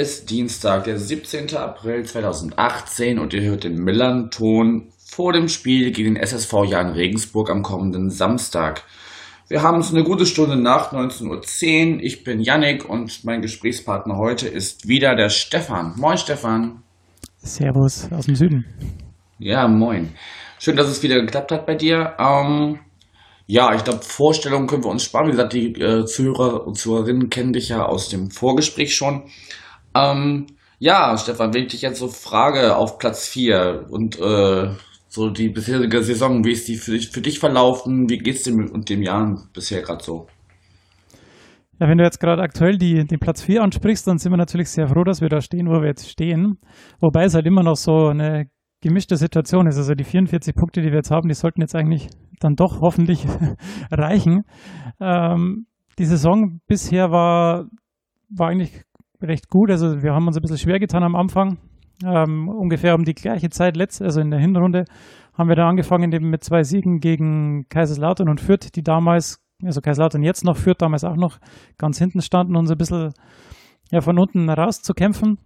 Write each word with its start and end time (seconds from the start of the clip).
ist 0.00 0.30
Dienstag, 0.30 0.84
der 0.84 0.98
17. 0.98 1.54
April 1.56 2.04
2018 2.04 3.18
und 3.18 3.34
ihr 3.34 3.42
hört 3.42 3.64
den 3.64 3.74
Millern-Ton 3.74 4.88
vor 5.04 5.34
dem 5.34 5.46
Spiel 5.48 5.92
gegen 5.92 6.14
den 6.14 6.22
SSV 6.22 6.64
Jan 6.64 6.92
Regensburg 6.92 7.50
am 7.50 7.62
kommenden 7.62 8.08
Samstag. 8.08 8.82
Wir 9.48 9.60
haben 9.60 9.80
es 9.80 9.92
eine 9.92 10.02
gute 10.02 10.24
Stunde 10.24 10.56
nach 10.56 10.94
19.10 10.94 11.96
Uhr. 11.96 12.02
Ich 12.02 12.24
bin 12.24 12.40
Yannick 12.40 12.88
und 12.88 13.26
mein 13.26 13.42
Gesprächspartner 13.42 14.16
heute 14.16 14.48
ist 14.48 14.88
wieder 14.88 15.14
der 15.16 15.28
Stefan. 15.28 15.92
Moin 15.98 16.16
Stefan. 16.16 16.82
Servus 17.42 18.08
aus 18.10 18.24
dem 18.24 18.36
Süden. 18.36 18.64
Ja, 19.38 19.68
moin. 19.68 20.14
Schön, 20.58 20.76
dass 20.76 20.88
es 20.88 21.02
wieder 21.02 21.20
geklappt 21.20 21.52
hat 21.52 21.66
bei 21.66 21.74
dir. 21.74 22.14
Ähm, 22.18 22.78
ja, 23.46 23.74
ich 23.74 23.84
glaube, 23.84 24.00
Vorstellungen 24.02 24.66
können 24.66 24.84
wir 24.84 24.90
uns 24.90 25.04
sparen. 25.04 25.26
Wie 25.26 25.32
gesagt, 25.32 25.52
die 25.52 25.72
äh, 25.78 26.06
Zuhörer 26.06 26.66
und 26.66 26.78
Zuhörerinnen 26.78 27.28
kennen 27.28 27.52
dich 27.52 27.68
ja 27.68 27.84
aus 27.84 28.08
dem 28.08 28.30
Vorgespräch 28.30 28.94
schon. 28.94 29.24
Ähm, 29.94 30.46
ja, 30.78 31.16
Stefan, 31.18 31.52
wenn 31.52 31.64
ich 31.64 31.72
dich 31.72 31.82
jetzt 31.82 31.98
so 31.98 32.08
frage 32.08 32.76
auf 32.76 32.98
Platz 32.98 33.28
4 33.28 33.86
und 33.90 34.18
äh, 34.18 34.70
so 35.08 35.30
die 35.30 35.48
bisherige 35.48 36.02
Saison, 36.02 36.44
wie 36.44 36.52
ist 36.52 36.68
die 36.68 36.76
für 36.76 36.92
dich, 36.92 37.10
für 37.10 37.20
dich 37.20 37.38
verlaufen? 37.38 38.08
Wie 38.08 38.18
geht 38.18 38.36
es 38.36 38.44
dir 38.44 38.54
mit 38.54 38.88
dem 38.88 39.02
Jahr 39.02 39.36
bisher 39.52 39.82
gerade 39.82 40.02
so? 40.02 40.26
Ja, 41.80 41.88
wenn 41.88 41.98
du 41.98 42.04
jetzt 42.04 42.20
gerade 42.20 42.42
aktuell 42.42 42.76
die, 42.76 43.06
den 43.06 43.18
Platz 43.18 43.42
4 43.42 43.62
ansprichst, 43.62 44.06
dann 44.06 44.18
sind 44.18 44.32
wir 44.32 44.36
natürlich 44.36 44.70
sehr 44.70 44.86
froh, 44.86 45.02
dass 45.02 45.20
wir 45.20 45.28
da 45.28 45.40
stehen, 45.40 45.66
wo 45.66 45.80
wir 45.80 45.88
jetzt 45.88 46.08
stehen. 46.08 46.58
Wobei 47.00 47.24
es 47.24 47.34
halt 47.34 47.46
immer 47.46 47.62
noch 47.62 47.76
so 47.76 48.08
eine 48.08 48.50
gemischte 48.82 49.16
Situation 49.16 49.66
ist. 49.66 49.76
Also 49.76 49.94
die 49.94 50.04
44 50.04 50.54
Punkte, 50.54 50.82
die 50.82 50.88
wir 50.88 50.96
jetzt 50.96 51.10
haben, 51.10 51.28
die 51.28 51.34
sollten 51.34 51.60
jetzt 51.60 51.74
eigentlich 51.74 52.08
dann 52.38 52.54
doch 52.54 52.80
hoffentlich 52.80 53.26
reichen. 53.90 54.44
Ähm, 55.00 55.66
die 55.98 56.04
Saison 56.04 56.60
bisher 56.66 57.10
war, 57.10 57.66
war 58.28 58.48
eigentlich 58.48 58.82
recht 59.22 59.48
gut. 59.48 59.70
Also 59.70 60.02
wir 60.02 60.12
haben 60.12 60.26
uns 60.26 60.36
ein 60.36 60.42
bisschen 60.42 60.58
schwer 60.58 60.78
getan 60.78 61.02
am 61.02 61.14
Anfang 61.14 61.58
ähm, 62.04 62.48
ungefähr 62.48 62.94
um 62.94 63.04
die 63.04 63.14
gleiche 63.14 63.50
Zeit, 63.50 63.76
letzt, 63.76 64.02
also 64.02 64.20
in 64.20 64.30
der 64.30 64.40
Hinrunde, 64.40 64.84
haben 65.34 65.48
wir 65.48 65.56
da 65.56 65.68
angefangen 65.68 66.12
eben 66.12 66.30
mit 66.30 66.44
zwei 66.44 66.62
Siegen 66.62 66.98
gegen 66.98 67.68
Kaiserslautern 67.68 68.28
und 68.28 68.40
Fürth, 68.40 68.72
die 68.74 68.82
damals, 68.82 69.40
also 69.62 69.80
Kaiserslautern 69.80 70.22
jetzt 70.22 70.44
noch 70.44 70.56
Fürth, 70.56 70.80
damals 70.80 71.04
auch 71.04 71.16
noch 71.16 71.38
ganz 71.78 71.98
hinten 71.98 72.22
standen, 72.22 72.56
uns 72.56 72.70
ein 72.70 72.78
bisschen 72.78 73.12
ja, 73.90 74.00
von 74.00 74.18
unten 74.18 74.48
rauszukämpfen. 74.48 75.38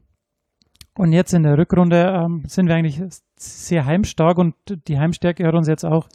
Und 0.97 1.13
jetzt 1.13 1.35
in 1.35 1.43
der 1.43 1.59
Rückrunde 1.59 1.97
ähm, 1.97 2.43
sind 2.47 2.69
wir 2.69 2.77
eigentlich 2.77 3.03
sehr 3.37 3.85
heimstark 3.85 4.39
und 4.39 4.55
die 4.87 4.99
Heimstärke 4.99 5.45
hat 5.45 5.55
uns 5.55 5.67
jetzt 5.67 5.85
auch 5.85 6.09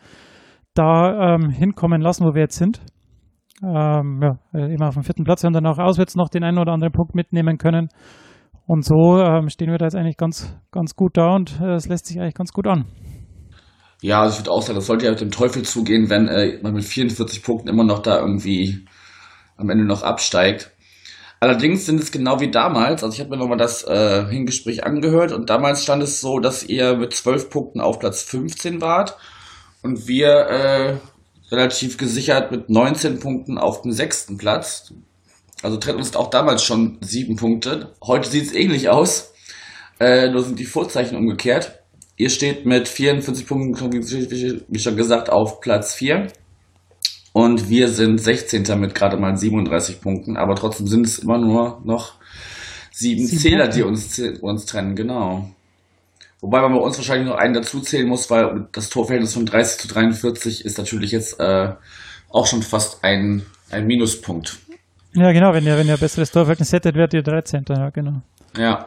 da 0.73 1.35
ähm, 1.35 1.49
hinkommen 1.49 2.01
lassen, 2.01 2.25
wo 2.25 2.33
wir 2.33 2.43
jetzt 2.43 2.57
sind. 2.57 2.79
Ähm, 3.61 4.21
ja, 4.21 4.65
immer 4.67 4.87
auf 4.87 4.93
dem 4.93 5.03
vierten 5.03 5.23
Platz 5.23 5.43
und 5.43 5.53
dann 5.53 5.65
auch 5.65 5.77
auswärts 5.77 6.15
noch 6.15 6.29
den 6.29 6.43
einen 6.43 6.57
oder 6.57 6.71
anderen 6.71 6.93
Punkt 6.93 7.15
mitnehmen 7.15 7.57
können. 7.57 7.89
Und 8.65 8.85
so 8.85 9.19
ähm, 9.19 9.49
stehen 9.49 9.71
wir 9.71 9.77
da 9.77 9.85
jetzt 9.85 9.95
eigentlich 9.95 10.17
ganz, 10.17 10.55
ganz 10.71 10.95
gut 10.95 11.17
da 11.17 11.35
und 11.35 11.59
äh, 11.59 11.73
es 11.73 11.87
lässt 11.87 12.05
sich 12.05 12.19
eigentlich 12.19 12.35
ganz 12.35 12.51
gut 12.53 12.67
an. 12.67 12.85
Ja, 14.01 14.21
also 14.21 14.33
ich 14.33 14.39
würde 14.41 14.51
auch 14.51 14.61
sagen, 14.61 14.75
das 14.75 14.85
sollte 14.85 15.05
ja 15.05 15.11
mit 15.11 15.21
dem 15.21 15.31
Teufel 15.31 15.63
zugehen, 15.63 16.09
wenn 16.09 16.27
äh, 16.27 16.59
man 16.61 16.73
mit 16.73 16.85
44 16.85 17.43
Punkten 17.43 17.67
immer 17.67 17.83
noch 17.83 17.99
da 17.99 18.19
irgendwie 18.19 18.85
am 19.57 19.69
Ende 19.69 19.85
noch 19.85 20.03
absteigt. 20.03 20.71
Allerdings 21.41 21.85
sind 21.85 22.01
es 22.01 22.11
genau 22.11 22.39
wie 22.41 22.51
damals, 22.51 23.03
also 23.03 23.13
ich 23.13 23.21
habe 23.21 23.29
mir 23.29 23.37
nochmal 23.37 23.57
das 23.57 23.83
äh, 23.87 24.25
Hingespräch 24.29 24.83
angehört 24.85 25.31
und 25.31 25.49
damals 25.49 25.83
stand 25.83 26.03
es 26.03 26.21
so, 26.21 26.39
dass 26.39 26.63
ihr 26.63 26.95
mit 26.97 27.13
12 27.13 27.49
Punkten 27.49 27.79
auf 27.81 27.99
Platz 27.99 28.23
15 28.23 28.81
wart 28.81 29.17
und 29.81 30.07
wir 30.07 30.47
äh, 30.49 30.97
relativ 31.51 31.97
gesichert 31.97 32.51
mit 32.51 32.69
19 32.69 33.19
Punkten 33.19 33.57
auf 33.57 33.81
dem 33.81 33.91
sechsten 33.91 34.37
Platz. 34.37 34.93
Also 35.61 35.77
trennt 35.77 35.97
uns 35.97 36.15
auch 36.15 36.29
damals 36.29 36.63
schon 36.63 36.97
sieben 37.01 37.35
Punkte. 37.35 37.93
Heute 38.05 38.29
sieht 38.29 38.45
es 38.45 38.53
ähnlich 38.53 38.89
aus. 38.89 39.33
Äh, 39.99 40.29
nur 40.29 40.43
sind 40.43 40.59
die 40.59 40.65
Vorzeichen 40.65 41.17
umgekehrt. 41.17 41.79
Ihr 42.15 42.29
steht 42.29 42.65
mit 42.65 42.87
44 42.87 43.47
Punkten, 43.47 43.91
wie 44.67 44.79
schon 44.79 44.95
gesagt, 44.95 45.29
auf 45.29 45.59
Platz 45.59 45.93
4. 45.95 46.27
Und 47.33 47.69
wir 47.69 47.87
sind 47.89 48.17
16. 48.19 48.63
mit 48.79 48.95
gerade 48.95 49.17
mal 49.17 49.35
37 49.35 50.01
Punkten. 50.01 50.37
Aber 50.37 50.55
trotzdem 50.55 50.87
sind 50.87 51.05
es 51.05 51.19
immer 51.19 51.37
nur 51.37 51.81
noch 51.83 52.15
sieben, 52.91 53.25
sieben 53.25 53.41
Zähler, 53.41 53.67
die 53.67 53.83
uns, 53.83 54.19
uns 54.41 54.65
trennen, 54.65 54.95
genau. 54.95 55.49
Wobei 56.41 56.61
man 56.61 56.73
bei 56.73 56.79
uns 56.79 56.97
wahrscheinlich 56.97 57.27
noch 57.27 57.37
einen 57.37 57.53
dazu 57.53 57.81
zählen 57.81 58.07
muss, 58.07 58.29
weil 58.29 58.67
das 58.71 58.89
Torverhältnis 58.89 59.33
von 59.33 59.45
30 59.45 59.81
zu 59.81 59.87
43 59.89 60.63
ist 60.63 60.77
natürlich 60.77 61.11
jetzt 61.11 61.39
äh, 61.39 61.73
auch 62.29 62.47
schon 62.47 62.61
fast 62.61 63.03
ein, 63.03 63.43
ein 63.71 63.85
Minuspunkt. 63.85 64.57
Ja, 65.13 65.31
genau, 65.31 65.53
wenn 65.53 65.65
ihr, 65.65 65.77
wenn 65.77 65.87
ihr 65.87 65.93
ein 65.93 65.99
besseres 65.99 66.31
Torverhältnis 66.31 66.71
hättet, 66.71 66.95
wärt 66.95 67.13
ihr 67.13 67.23
13. 67.23 67.65
Ja, 67.67 67.89
genau. 67.89 68.21
Ja. 68.57 68.85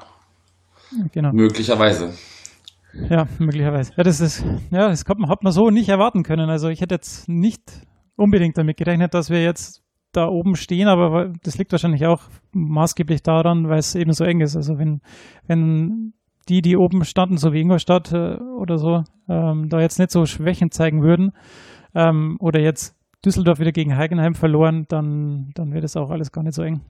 Genau. 1.13 1.33
Möglicherweise. 1.33 2.13
Ja, 3.09 3.27
möglicherweise. 3.39 3.93
Ja, 3.97 4.03
das 4.03 4.21
ist, 4.21 4.45
ja, 4.71 4.89
das 4.89 5.05
hat 5.07 5.19
man, 5.19 5.31
hat 5.31 5.43
man 5.43 5.53
so 5.53 5.71
nicht 5.71 5.89
erwarten 5.89 6.23
können. 6.23 6.51
Also 6.51 6.69
ich 6.69 6.81
hätte 6.81 6.95
jetzt 6.95 7.29
nicht 7.29 7.63
unbedingt 8.17 8.57
damit 8.59 8.77
gerechnet, 8.77 9.15
dass 9.15 9.31
wir 9.31 9.43
jetzt 9.43 9.83
da 10.13 10.27
oben 10.27 10.57
stehen, 10.57 10.89
aber 10.89 11.33
das 11.43 11.57
liegt 11.57 11.73
wahrscheinlich 11.73 12.07
auch 12.07 12.23
maßgeblich 12.53 13.23
daran, 13.23 13.69
weil 13.69 13.79
es 13.79 13.95
eben 13.95 14.13
so 14.13 14.25
eng 14.25 14.41
ist. 14.41 14.57
Also 14.57 14.79
wenn, 14.79 15.01
wenn 15.47 16.13
die, 16.49 16.63
die 16.63 16.77
oben 16.77 17.05
standen, 17.05 17.37
so 17.37 17.53
wie 17.53 17.61
Ingolstadt 17.61 18.13
äh, 18.13 18.37
oder 18.37 18.79
so, 18.79 19.05
ähm, 19.29 19.69
da 19.69 19.81
jetzt 19.81 19.99
nicht 19.99 20.11
so 20.11 20.27
Schwächen 20.27 20.71
zeigen 20.71 21.03
würden 21.03 21.33
ähm, 21.95 22.37
oder 22.41 22.61
jetzt 22.61 22.95
Düsseldorf 23.25 23.61
wieder 23.61 23.73
gegen 23.73 23.97
Heigenheim 23.97 24.35
verloren, 24.35 24.87
dann, 24.89 25.51
dann 25.55 25.73
wird 25.73 25.85
es 25.85 25.97
auch 25.97 26.11
alles 26.11 26.33
gar 26.33 26.43
nicht 26.43 26.55
so 26.55 26.63
eng. 26.63 26.81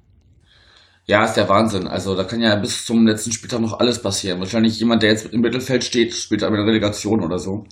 Ja, 1.04 1.24
ist 1.24 1.34
der 1.34 1.48
Wahnsinn. 1.48 1.88
Also 1.88 2.14
da 2.14 2.24
kann 2.24 2.40
ja 2.40 2.54
bis 2.56 2.86
zum 2.86 3.06
letzten 3.06 3.32
Spieltag 3.32 3.60
noch 3.60 3.80
alles 3.80 4.00
passieren. 4.00 4.38
Wahrscheinlich 4.38 4.78
jemand, 4.78 5.02
der 5.02 5.10
jetzt 5.10 5.26
im 5.32 5.40
Mittelfeld 5.40 5.82
steht, 5.84 6.14
spielt 6.14 6.44
eine 6.44 6.64
Relegation 6.64 7.22
oder 7.22 7.38
so. 7.38 7.64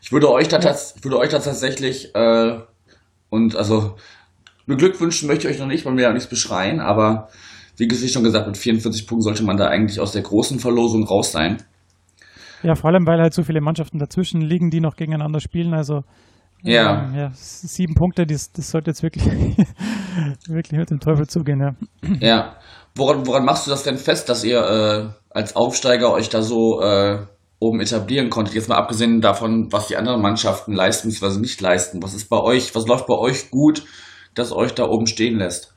Ich 0.00 0.10
würde 0.10 0.30
euch 0.30 0.48
da, 0.48 0.58
ja. 0.58 0.74
ich 0.74 1.04
würde 1.04 1.18
euch 1.18 1.28
da 1.28 1.38
tatsächlich 1.38 2.14
äh, 2.14 2.58
und 3.28 3.56
also 3.56 3.96
beglückwünschen 4.66 5.28
möchte 5.28 5.48
ich 5.48 5.54
euch 5.54 5.60
noch 5.60 5.66
nicht, 5.66 5.84
weil 5.84 5.96
wir 5.96 6.04
ja 6.04 6.12
nichts 6.12 6.28
beschreien, 6.28 6.80
aber 6.80 7.28
wie 7.78 8.08
schon 8.08 8.24
gesagt, 8.24 8.46
mit 8.46 8.56
44 8.56 9.06
Punkten 9.06 9.22
sollte 9.22 9.44
man 9.44 9.56
da 9.56 9.68
eigentlich 9.68 10.00
aus 10.00 10.12
der 10.12 10.22
großen 10.22 10.58
Verlosung 10.58 11.04
raus 11.04 11.32
sein. 11.32 11.58
Ja, 12.62 12.74
vor 12.74 12.90
allem, 12.90 13.06
weil 13.06 13.20
halt 13.20 13.34
so 13.34 13.44
viele 13.44 13.60
Mannschaften 13.60 13.98
dazwischen 13.98 14.40
liegen, 14.40 14.70
die 14.70 14.80
noch 14.80 14.96
gegeneinander 14.96 15.40
spielen. 15.40 15.74
Also 15.74 16.02
ja. 16.62 17.04
Ähm, 17.04 17.14
ja, 17.14 17.30
sieben 17.34 17.94
Punkte, 17.94 18.26
das, 18.26 18.52
das 18.52 18.70
sollte 18.70 18.90
jetzt 18.90 19.02
wirklich, 19.02 19.24
wirklich 20.48 20.78
mit 20.78 20.90
dem 20.90 21.00
Teufel 21.00 21.26
zugehen, 21.26 21.60
ja. 21.60 21.74
Ja. 22.20 22.56
Woran, 22.96 23.26
woran 23.26 23.44
machst 23.44 23.66
du 23.66 23.70
das 23.70 23.84
denn 23.84 23.96
fest, 23.96 24.28
dass 24.28 24.42
ihr 24.42 24.58
äh, 24.58 25.08
als 25.30 25.54
Aufsteiger 25.54 26.12
euch 26.12 26.30
da 26.30 26.42
so 26.42 26.82
äh, 26.82 27.18
oben 27.60 27.80
etablieren 27.80 28.28
konntet? 28.28 28.54
Jetzt 28.54 28.68
mal 28.68 28.76
abgesehen 28.76 29.20
davon, 29.20 29.70
was 29.70 29.86
die 29.86 29.96
anderen 29.96 30.20
Mannschaften 30.20 30.72
leisten 30.72 31.08
bzw. 31.08 31.38
nicht 31.38 31.60
leisten. 31.60 32.02
Was 32.02 32.14
ist 32.14 32.28
bei 32.28 32.40
euch, 32.40 32.74
was 32.74 32.86
läuft 32.88 33.06
bei 33.06 33.14
euch 33.14 33.50
gut, 33.50 33.84
das 34.34 34.52
euch 34.52 34.74
da 34.74 34.88
oben 34.88 35.06
stehen 35.06 35.38
lässt? 35.38 35.74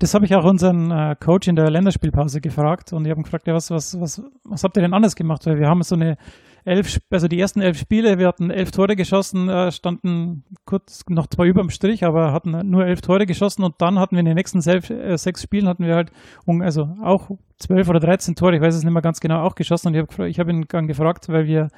Das 0.00 0.14
habe 0.14 0.24
ich 0.24 0.34
auch 0.34 0.44
unseren 0.44 0.90
äh, 0.90 1.14
Coach 1.14 1.46
in 1.46 1.56
der 1.56 1.70
Länderspielpause 1.70 2.40
gefragt 2.40 2.94
und 2.94 3.04
ich 3.04 3.10
habe 3.10 3.22
gefragt, 3.22 3.46
ja, 3.46 3.52
was, 3.52 3.70
was, 3.70 4.00
was, 4.00 4.22
was 4.44 4.64
habt 4.64 4.78
ihr 4.78 4.82
denn 4.82 4.94
anders 4.94 5.14
gemacht? 5.14 5.44
Weil 5.44 5.58
wir 5.58 5.68
haben 5.68 5.82
so 5.82 5.94
eine 5.94 6.16
elf, 6.64 6.98
also 7.10 7.28
die 7.28 7.38
ersten 7.38 7.60
elf 7.60 7.78
Spiele, 7.78 8.18
wir 8.18 8.26
hatten 8.26 8.50
elf 8.50 8.70
Tore 8.70 8.96
geschossen, 8.96 9.50
äh, 9.50 9.70
standen 9.70 10.44
kurz 10.64 11.04
noch 11.10 11.26
zwei 11.26 11.48
über 11.48 11.60
dem 11.60 11.68
Strich, 11.68 12.02
aber 12.02 12.32
hatten 12.32 12.70
nur 12.70 12.86
elf 12.86 13.02
Tore 13.02 13.26
geschossen 13.26 13.62
und 13.62 13.74
dann 13.82 13.98
hatten 13.98 14.16
wir 14.16 14.20
in 14.20 14.24
den 14.24 14.36
nächsten 14.36 14.66
elf, 14.66 14.88
äh, 14.88 15.18
sechs 15.18 15.42
Spielen 15.42 15.68
hatten 15.68 15.84
wir 15.84 15.94
halt 15.94 16.12
also 16.46 16.88
auch 17.02 17.28
zwölf 17.58 17.86
oder 17.90 18.00
dreizehn 18.00 18.34
Tore, 18.34 18.56
ich 18.56 18.62
weiß 18.62 18.74
es 18.74 18.84
nicht 18.84 18.94
mehr 18.94 19.02
ganz 19.02 19.20
genau, 19.20 19.42
auch 19.42 19.54
geschossen 19.54 19.88
und 19.88 19.96
ich 19.96 20.00
habe 20.00 20.28
ich 20.30 20.40
hab 20.40 20.48
ihn 20.48 20.64
dann 20.66 20.86
gefragt, 20.86 21.28
weil 21.28 21.44
wir 21.44 21.68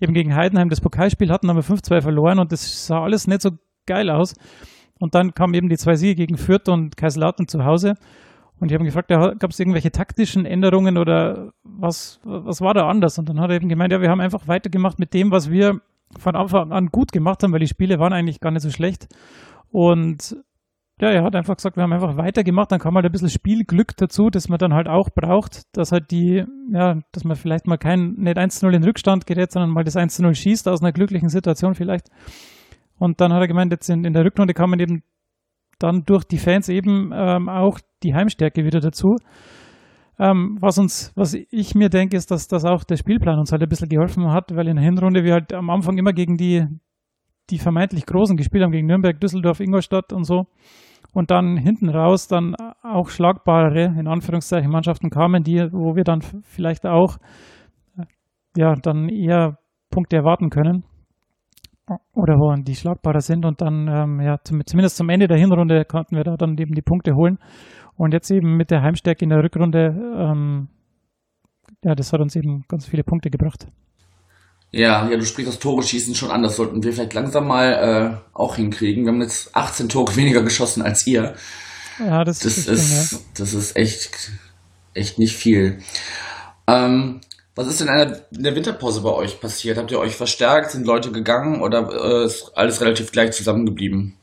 eben 0.00 0.14
gegen 0.14 0.36
Heidenheim 0.36 0.68
das 0.68 0.80
Pokalspiel 0.80 1.32
hatten, 1.32 1.48
haben 1.48 1.56
wir 1.56 1.64
5-2 1.64 2.00
verloren 2.00 2.38
und 2.38 2.52
das 2.52 2.86
sah 2.86 3.02
alles 3.02 3.26
nicht 3.26 3.42
so 3.42 3.50
geil 3.86 4.08
aus. 4.08 4.34
Und 5.02 5.16
dann 5.16 5.34
kamen 5.34 5.52
eben 5.54 5.68
die 5.68 5.76
zwei 5.78 5.96
Siege 5.96 6.14
gegen 6.14 6.38
Fürth 6.38 6.68
und 6.68 6.96
Kaiserslautern 6.96 7.48
zu 7.48 7.64
Hause. 7.64 7.94
Und 8.60 8.70
ich 8.70 8.74
habe 8.74 8.84
ihn 8.84 8.86
gefragt, 8.86 9.08
gab 9.08 9.50
es 9.50 9.58
irgendwelche 9.58 9.90
taktischen 9.90 10.46
Änderungen 10.46 10.96
oder 10.96 11.50
was, 11.64 12.20
was 12.22 12.60
war 12.60 12.72
da 12.72 12.86
anders? 12.86 13.18
Und 13.18 13.28
dann 13.28 13.40
hat 13.40 13.50
er 13.50 13.56
eben 13.56 13.68
gemeint, 13.68 13.92
ja, 13.92 14.00
wir 14.00 14.10
haben 14.10 14.20
einfach 14.20 14.46
weitergemacht 14.46 15.00
mit 15.00 15.12
dem, 15.12 15.32
was 15.32 15.50
wir 15.50 15.80
von 16.20 16.36
Anfang 16.36 16.70
an 16.70 16.86
gut 16.86 17.10
gemacht 17.10 17.42
haben, 17.42 17.52
weil 17.52 17.58
die 17.58 17.66
Spiele 17.66 17.98
waren 17.98 18.12
eigentlich 18.12 18.38
gar 18.38 18.52
nicht 18.52 18.62
so 18.62 18.70
schlecht. 18.70 19.08
Und 19.72 20.36
ja, 21.00 21.10
er 21.10 21.24
hat 21.24 21.34
einfach 21.34 21.56
gesagt, 21.56 21.76
wir 21.76 21.82
haben 21.82 21.92
einfach 21.92 22.16
weitergemacht, 22.16 22.70
dann 22.70 22.78
kam 22.78 22.94
halt 22.94 23.04
ein 23.04 23.10
bisschen 23.10 23.28
Spielglück 23.28 23.96
dazu, 23.96 24.30
das 24.30 24.48
man 24.48 24.60
dann 24.60 24.72
halt 24.72 24.86
auch 24.86 25.10
braucht, 25.10 25.62
dass 25.76 25.90
halt 25.90 26.12
die, 26.12 26.44
ja, 26.72 27.00
dass 27.10 27.24
man 27.24 27.36
vielleicht 27.36 27.66
mal 27.66 27.76
kein, 27.76 28.12
nicht 28.18 28.38
1-0 28.38 28.70
in 28.72 28.84
Rückstand 28.84 29.26
gerät, 29.26 29.50
sondern 29.50 29.70
mal 29.70 29.82
das 29.82 29.96
1-0 29.96 30.32
schießt 30.32 30.68
aus 30.68 30.80
einer 30.80 30.92
glücklichen 30.92 31.28
Situation 31.28 31.74
vielleicht. 31.74 32.06
Und 33.02 33.20
dann 33.20 33.32
hat 33.32 33.40
er 33.40 33.48
gemeint, 33.48 33.72
jetzt 33.72 33.90
in, 33.90 34.04
in 34.04 34.12
der 34.12 34.24
Rückrunde 34.24 34.54
kann 34.54 34.70
man 34.70 34.78
eben 34.78 35.02
dann 35.80 36.04
durch 36.06 36.22
die 36.22 36.38
Fans 36.38 36.68
eben 36.68 37.10
ähm, 37.12 37.48
auch 37.48 37.80
die 38.04 38.14
Heimstärke 38.14 38.64
wieder 38.64 38.78
dazu. 38.78 39.16
Ähm, 40.20 40.56
was 40.60 40.78
uns, 40.78 41.12
was 41.16 41.34
ich 41.34 41.74
mir 41.74 41.88
denke, 41.88 42.16
ist, 42.16 42.30
dass 42.30 42.46
das 42.46 42.64
auch 42.64 42.84
der 42.84 42.96
Spielplan 42.96 43.40
uns 43.40 43.50
halt 43.50 43.60
ein 43.60 43.68
bisschen 43.68 43.88
geholfen 43.88 44.30
hat, 44.30 44.54
weil 44.54 44.68
in 44.68 44.76
der 44.76 44.84
Hinrunde 44.84 45.24
wir 45.24 45.32
halt 45.32 45.52
am 45.52 45.68
Anfang 45.68 45.98
immer 45.98 46.12
gegen 46.12 46.36
die, 46.36 46.64
die 47.50 47.58
vermeintlich 47.58 48.06
Großen 48.06 48.36
gespielt 48.36 48.62
haben, 48.62 48.70
gegen 48.70 48.86
Nürnberg, 48.86 49.20
Düsseldorf, 49.20 49.58
Ingolstadt 49.58 50.12
und 50.12 50.22
so. 50.22 50.44
Und 51.12 51.32
dann 51.32 51.56
hinten 51.56 51.88
raus 51.88 52.28
dann 52.28 52.54
auch 52.84 53.08
schlagbarere, 53.08 53.98
in 53.98 54.06
Anführungszeichen, 54.06 54.70
Mannschaften 54.70 55.10
kamen, 55.10 55.42
die, 55.42 55.58
wo 55.72 55.96
wir 55.96 56.04
dann 56.04 56.20
vielleicht 56.20 56.86
auch, 56.86 57.16
äh, 57.98 58.04
ja, 58.56 58.74
dann 58.80 59.08
eher 59.08 59.58
Punkte 59.90 60.18
erwarten 60.18 60.50
können 60.50 60.84
oder 62.14 62.34
wo 62.34 62.54
die 62.62 62.74
schlagbarer 62.74 63.20
sind 63.20 63.44
und 63.44 63.60
dann, 63.60 63.88
ähm, 63.88 64.20
ja, 64.20 64.36
zum, 64.44 64.64
zumindest 64.66 64.96
zum 64.96 65.08
Ende 65.08 65.28
der 65.28 65.38
Hinrunde 65.38 65.84
konnten 65.84 66.16
wir 66.16 66.24
da 66.24 66.36
dann 66.36 66.56
eben 66.58 66.74
die 66.74 66.82
Punkte 66.82 67.14
holen. 67.14 67.38
Und 67.96 68.12
jetzt 68.12 68.30
eben 68.30 68.56
mit 68.56 68.70
der 68.70 68.82
Heimstärke 68.82 69.24
in 69.24 69.30
der 69.30 69.42
Rückrunde, 69.42 69.94
ähm, 70.16 70.68
ja, 71.84 71.94
das 71.94 72.12
hat 72.12 72.20
uns 72.20 72.36
eben 72.36 72.64
ganz 72.68 72.86
viele 72.86 73.04
Punkte 73.04 73.30
gebracht. 73.30 73.66
Ja, 74.70 75.08
ja, 75.08 75.16
du 75.16 75.24
sprichst 75.24 75.52
das 75.52 75.58
Tore 75.58 75.82
schießen 75.82 76.14
schon 76.14 76.30
an. 76.30 76.42
Das 76.42 76.56
sollten 76.56 76.82
wir 76.82 76.92
vielleicht 76.92 77.12
langsam 77.12 77.46
mal 77.46 77.72
äh, 77.72 78.16
auch 78.32 78.56
hinkriegen. 78.56 79.04
Wir 79.04 79.12
haben 79.12 79.20
jetzt 79.20 79.54
18 79.54 79.88
Tore 79.90 80.16
weniger 80.16 80.42
geschossen 80.42 80.82
als 80.82 81.06
ihr. 81.06 81.34
Ja, 81.98 82.24
das, 82.24 82.38
das 82.40 82.56
ist, 82.56 82.68
ist 82.68 83.26
das 83.38 83.52
ist 83.52 83.76
echt, 83.76 84.32
echt 84.94 85.18
nicht 85.18 85.36
viel. 85.36 85.78
Ähm, 86.66 87.20
was 87.54 87.66
ist 87.66 87.80
denn 87.80 87.88
in 88.34 88.42
der 88.42 88.56
Winterpause 88.56 89.02
bei 89.02 89.10
euch 89.10 89.40
passiert? 89.40 89.76
Habt 89.76 89.90
ihr 89.90 89.98
euch 89.98 90.16
verstärkt? 90.16 90.70
Sind 90.70 90.86
Leute 90.86 91.12
gegangen 91.12 91.60
oder 91.60 91.88
äh, 91.92 92.24
ist 92.24 92.52
alles 92.54 92.80
relativ 92.80 93.12
gleich 93.12 93.32
zusammengeblieben? 93.32 94.14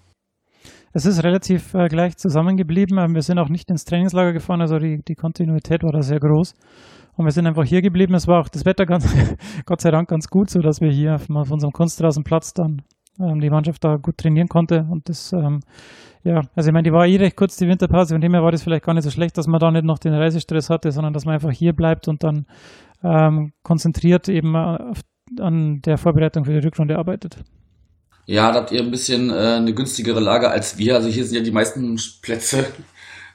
Es 0.94 1.06
ist 1.06 1.24
relativ 1.24 1.74
äh, 1.76 1.88
gleich 1.88 2.18
zusammengeblieben. 2.18 2.98
Ähm, 2.98 3.14
wir 3.14 3.22
sind 3.22 3.38
auch 3.38 3.50
nicht 3.50 3.70
ins 3.70 3.86
Trainingslager 3.86 4.34
gefahren, 4.34 4.62
also 4.62 4.80
die, 4.80 5.04
die 5.08 5.16
Kontinuität 5.16 5.84
war 5.84 5.92
da 5.92 6.02
sehr 6.02 6.20
groß. 6.20 6.56
Und 7.16 7.26
wir 7.26 7.32
sind 7.32 7.46
einfach 7.46 7.66
hier 7.66 7.82
geblieben. 7.82 8.16
Es 8.16 8.28
war 8.28 8.40
auch 8.40 8.50
das 8.50 8.66
Wetter 8.66 8.86
ganz, 8.86 9.14
Gott 9.66 9.82
sei 9.82 9.92
Dank 9.92 10.10
ganz 10.10 10.28
gut, 10.28 10.50
so 10.50 10.62
dass 10.62 10.82
wir 10.82 10.90
hier 10.90 11.16
auf, 11.16 11.30
auf 11.30 11.52
unserem 11.52 11.74
Kunstrasenplatz 11.74 12.54
dann 12.54 12.82
ähm, 13.20 13.40
die 13.40 13.50
Mannschaft 13.50 13.84
da 13.84 13.98
gut 13.98 14.18
trainieren 14.18 14.48
konnte. 14.48 14.88
Und 14.90 15.08
das, 15.10 15.34
ähm, 15.34 15.60
ja, 16.24 16.42
also 16.56 16.70
ich 16.70 16.74
meine, 16.74 16.84
die 16.84 16.94
war 16.94 17.06
eh 17.06 17.18
recht 17.18 17.36
kurz, 17.36 17.58
die 17.58 17.68
Winterpause. 17.68 18.16
Von 18.16 18.22
dem 18.22 18.34
her 18.34 18.42
war 18.42 18.52
das 18.52 18.64
vielleicht 18.64 18.86
gar 18.86 18.94
nicht 18.94 19.04
so 19.04 19.12
schlecht, 19.12 19.38
dass 19.38 19.48
man 19.48 19.60
da 19.60 19.70
nicht 19.70 19.86
noch 19.86 20.00
den 20.00 20.14
Reisestress 20.14 20.70
hatte, 20.70 20.92
sondern 20.92 21.14
dass 21.14 21.26
man 21.26 21.36
einfach 21.36 21.52
hier 21.52 21.74
bleibt 21.74 22.08
und 22.08 22.24
dann 22.24 22.46
ähm, 23.04 23.54
konzentriert 23.64 24.30
eben 24.30 24.56
auf, 24.56 25.02
an 25.40 25.82
der 25.82 25.98
Vorbereitung 25.98 26.46
für 26.46 26.54
die 26.54 26.66
Rückrunde 26.66 26.98
arbeitet. 26.98 27.38
Ja, 28.26 28.52
da 28.52 28.60
habt 28.60 28.72
ihr 28.72 28.82
ein 28.82 28.92
bisschen 28.92 29.32
äh, 29.32 29.34
eine 29.34 29.74
günstigere 29.74 30.20
Lage 30.20 30.50
als 30.50 30.78
wir. 30.78 30.96
Also 30.96 31.10
hier 31.10 31.26
sind 31.26 31.38
ja 31.38 31.44
die 31.44 31.52
meisten 31.52 32.00
Plätze 32.22 32.68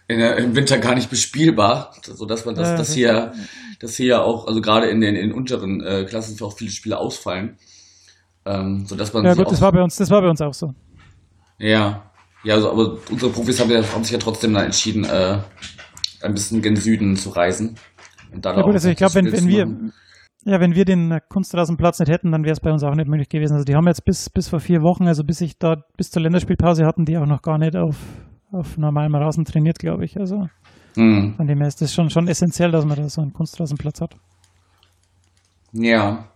in, 0.06 0.20
im 0.20 0.54
Winter 0.54 0.78
gar 0.78 0.94
nicht 0.94 1.10
bespielbar, 1.10 1.94
so 2.02 2.26
dass 2.26 2.44
man 2.44 2.54
das, 2.54 2.68
ja, 2.68 2.76
das 2.76 2.92
hier, 2.92 3.32
das 3.80 3.96
hier 3.96 4.22
auch, 4.22 4.46
also 4.46 4.60
gerade 4.60 4.86
in 4.86 5.00
den 5.00 5.16
in 5.16 5.32
unteren 5.32 5.80
äh, 5.80 6.04
Klassen 6.04 6.40
auch 6.44 6.56
viele 6.56 6.70
Spiele 6.70 6.98
ausfallen, 6.98 7.58
ähm, 8.44 8.86
so 8.86 8.96
dass 8.96 9.12
man 9.12 9.24
ja 9.24 9.34
gut, 9.34 9.50
das 9.50 9.60
war 9.60 9.72
bei 9.72 9.82
uns, 9.82 9.96
das 9.96 10.10
war 10.10 10.20
bei 10.20 10.28
uns 10.28 10.40
auch 10.40 10.54
so. 10.54 10.74
Ja, 11.58 12.10
ja, 12.44 12.54
also, 12.54 12.70
aber 12.70 12.98
unsere 13.10 13.32
Profis 13.32 13.58
haben, 13.58 13.70
ja, 13.70 13.82
haben 13.82 14.04
sich 14.04 14.12
ja 14.12 14.18
trotzdem 14.18 14.52
dann 14.52 14.66
entschieden, 14.66 15.04
äh, 15.04 15.38
ein 16.20 16.34
bisschen 16.34 16.62
gen 16.62 16.76
Süden 16.76 17.16
zu 17.16 17.30
reisen. 17.30 17.76
Und 18.34 18.44
dann 18.44 18.56
ja 18.56 18.62
gut, 18.62 18.74
also 18.74 18.88
ich 18.88 18.96
glaube, 18.96 19.14
wenn, 19.14 19.32
wenn 19.32 19.46
wir 19.46 19.92
ja, 20.46 20.60
wenn 20.60 20.74
wir 20.74 20.84
den 20.84 21.20
Kunstrasenplatz 21.30 22.00
nicht 22.00 22.10
hätten, 22.10 22.30
dann 22.30 22.44
wäre 22.44 22.52
es 22.52 22.60
bei 22.60 22.70
uns 22.70 22.84
auch 22.84 22.94
nicht 22.94 23.08
möglich 23.08 23.30
gewesen. 23.30 23.54
Also 23.54 23.64
die 23.64 23.74
haben 23.74 23.86
jetzt 23.86 24.04
bis, 24.04 24.28
bis 24.28 24.48
vor 24.48 24.60
vier 24.60 24.82
Wochen, 24.82 25.08
also 25.08 25.24
bis 25.24 25.40
ich 25.40 25.58
da 25.58 25.76
bis 25.96 26.10
zur 26.10 26.20
Länderspielpause 26.20 26.84
hatten, 26.84 27.06
die 27.06 27.16
auch 27.16 27.26
noch 27.26 27.40
gar 27.40 27.56
nicht 27.56 27.76
auf, 27.76 27.96
auf 28.52 28.76
normalem 28.76 29.14
Rasen 29.14 29.46
trainiert, 29.46 29.78
glaube 29.78 30.04
ich. 30.04 30.18
Also 30.18 30.48
mhm. 30.96 31.34
von 31.36 31.46
dem 31.46 31.58
her 31.58 31.68
ist 31.68 31.80
es 31.80 31.94
schon, 31.94 32.10
schon 32.10 32.28
essentiell, 32.28 32.70
dass 32.72 32.84
man 32.84 32.96
da 32.96 33.08
so 33.08 33.22
einen 33.22 33.32
Kunstrasenplatz 33.32 34.02
hat. 34.02 34.16
Ja. 35.72 36.28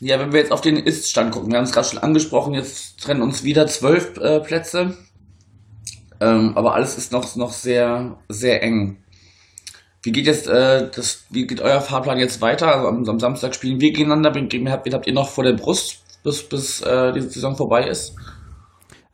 Ja, 0.00 0.18
wenn 0.18 0.32
wir 0.32 0.40
jetzt 0.40 0.52
auf 0.52 0.62
den 0.62 0.76
Ist-Stand 0.76 1.32
gucken, 1.32 1.50
wir 1.50 1.58
haben 1.58 1.64
es 1.64 1.72
gerade 1.72 1.88
schon 1.88 1.98
angesprochen, 1.98 2.54
jetzt 2.54 3.00
trennen 3.00 3.22
uns 3.22 3.44
wieder 3.44 3.66
zwölf 3.66 4.16
äh, 4.16 4.40
Plätze. 4.40 4.96
Ähm, 6.20 6.52
aber 6.56 6.74
alles 6.74 6.96
ist 6.96 7.12
noch, 7.12 7.36
noch 7.36 7.52
sehr, 7.52 8.16
sehr 8.28 8.62
eng. 8.62 9.02
Wie 10.06 10.12
geht 10.12 10.26
jetzt 10.26 10.46
äh, 10.46 10.88
das, 10.94 11.26
wie 11.30 11.48
geht 11.48 11.60
euer 11.60 11.80
Fahrplan 11.80 12.18
jetzt 12.18 12.40
weiter? 12.40 12.68
Also 12.68 12.86
am, 12.86 13.08
am 13.08 13.18
Samstag 13.18 13.56
spielen 13.56 13.80
wir 13.80 13.90
gegeneinander. 13.92 14.32
Wen 14.36 14.70
habt, 14.70 14.86
wen 14.86 14.94
habt 14.94 15.06
ihr 15.08 15.12
noch 15.12 15.28
vor 15.28 15.42
der 15.42 15.54
Brust, 15.54 16.04
bis, 16.22 16.48
bis 16.48 16.80
äh, 16.80 17.12
diese 17.12 17.28
Saison 17.30 17.56
vorbei 17.56 17.88
ist? 17.88 18.14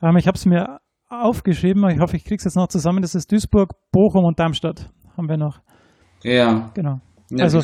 Ähm, 0.03 0.19
ich 0.19 0.27
habe 0.27 0.37
es 0.37 0.45
mir 0.45 0.81
aufgeschrieben. 1.09 1.89
Ich 1.89 1.99
hoffe, 1.99 2.17
ich 2.17 2.25
kriege 2.25 2.37
es 2.37 2.45
jetzt 2.45 2.57
noch 2.57 2.69
zusammen. 2.69 3.01
Das 3.01 3.15
ist 3.15 3.33
Duisburg, 3.33 3.71
Bochum 3.91 4.27
und 4.27 4.39
Darmstadt. 4.39 4.91
Haben 5.17 5.31
wir 5.31 5.39
noch. 5.39 5.61
Ja. 6.25 6.71
Genau. 6.75 7.01
Ja, 7.31 7.45
also, 7.45 7.63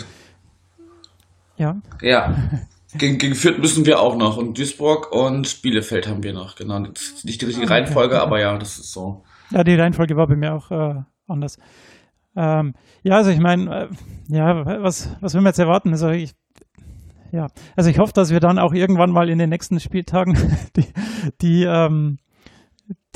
ja. 1.58 1.76
Ja. 2.00 2.34
Gegen, 2.96 3.19
gegen 3.19 3.34
Fürth 3.34 3.58
müssen 3.58 3.84
wir 3.84 4.00
auch 4.00 4.16
noch. 4.16 4.38
Und 4.38 4.56
Duisburg 4.56 5.12
und 5.12 5.60
Bielefeld 5.60 6.08
haben 6.08 6.22
wir 6.22 6.32
noch. 6.32 6.56
Genau. 6.56 6.78
Nicht 6.78 7.42
die 7.42 7.44
richtige 7.44 7.66
ah, 7.66 7.75
Reihenfolge, 7.75 8.19
aber 8.19 8.40
ja, 8.40 8.56
das 8.56 8.78
ist 8.78 8.92
so. 8.92 9.25
Ja, 9.50 9.62
die 9.62 9.75
Reihenfolge 9.75 10.16
war 10.16 10.26
bei 10.26 10.36
mir 10.36 10.54
auch 10.54 10.70
äh, 10.70 11.02
anders. 11.26 11.58
Ähm, 12.36 12.75
ja, 13.02 13.16
also 13.16 13.30
ich 13.30 13.40
meine, 13.40 13.88
äh, 13.88 13.88
ja, 14.28 14.64
was, 14.82 15.16
was 15.20 15.34
will 15.34 15.40
man 15.40 15.50
jetzt 15.50 15.58
erwarten? 15.58 15.90
Also 15.90 16.10
ich, 16.10 16.34
ja, 17.32 17.48
also 17.76 17.90
ich 17.90 17.98
hoffe, 17.98 18.12
dass 18.12 18.30
wir 18.30 18.40
dann 18.40 18.58
auch 18.58 18.72
irgendwann 18.72 19.10
mal 19.10 19.28
in 19.28 19.38
den 19.38 19.50
nächsten 19.50 19.80
Spieltagen 19.80 20.36
die, 20.76 20.86
die 21.40 21.64
ähm, 21.64 22.19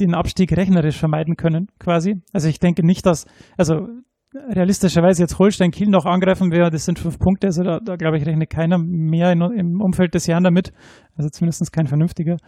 den 0.00 0.14
Abstieg 0.14 0.56
rechnerisch 0.56 0.98
vermeiden 0.98 1.36
können, 1.36 1.68
quasi. 1.78 2.20
Also 2.32 2.48
ich 2.48 2.58
denke 2.58 2.84
nicht, 2.84 3.06
dass, 3.06 3.26
also 3.56 3.88
realistischerweise 4.34 5.22
jetzt 5.22 5.38
Holstein 5.38 5.70
Kiel 5.70 5.88
noch 5.88 6.06
angreifen 6.06 6.50
wäre, 6.50 6.70
das 6.70 6.84
sind 6.84 6.98
fünf 6.98 7.18
Punkte, 7.18 7.48
also 7.48 7.62
da, 7.62 7.80
da 7.80 7.96
glaube 7.96 8.16
ich, 8.16 8.26
rechnet 8.26 8.50
keiner 8.50 8.78
mehr 8.78 9.32
in, 9.32 9.40
im 9.40 9.80
Umfeld 9.80 10.14
des 10.14 10.26
Jahres 10.26 10.44
damit, 10.44 10.72
also 11.16 11.28
zumindest 11.28 11.72
kein 11.72 11.86
vernünftiger. 11.86 12.38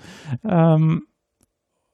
Ähm, 0.44 1.02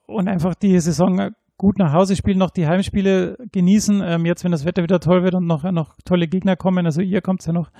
und 0.06 0.28
einfach 0.28 0.54
die 0.54 0.78
Saison 0.80 1.32
gut 1.60 1.78
nach 1.78 1.92
Hause 1.92 2.16
spielen, 2.16 2.38
noch 2.38 2.48
die 2.48 2.66
Heimspiele 2.66 3.36
genießen. 3.52 4.00
Ähm, 4.02 4.24
jetzt, 4.24 4.44
wenn 4.44 4.50
das 4.50 4.64
Wetter 4.64 4.82
wieder 4.82 4.98
toll 4.98 5.22
wird 5.22 5.34
und 5.34 5.46
noch, 5.46 5.62
noch 5.70 5.94
tolle 6.06 6.26
Gegner 6.26 6.56
kommen, 6.56 6.86
also 6.86 7.02
ihr 7.02 7.20
kommt 7.20 7.44
ja 7.44 7.52
noch. 7.52 7.70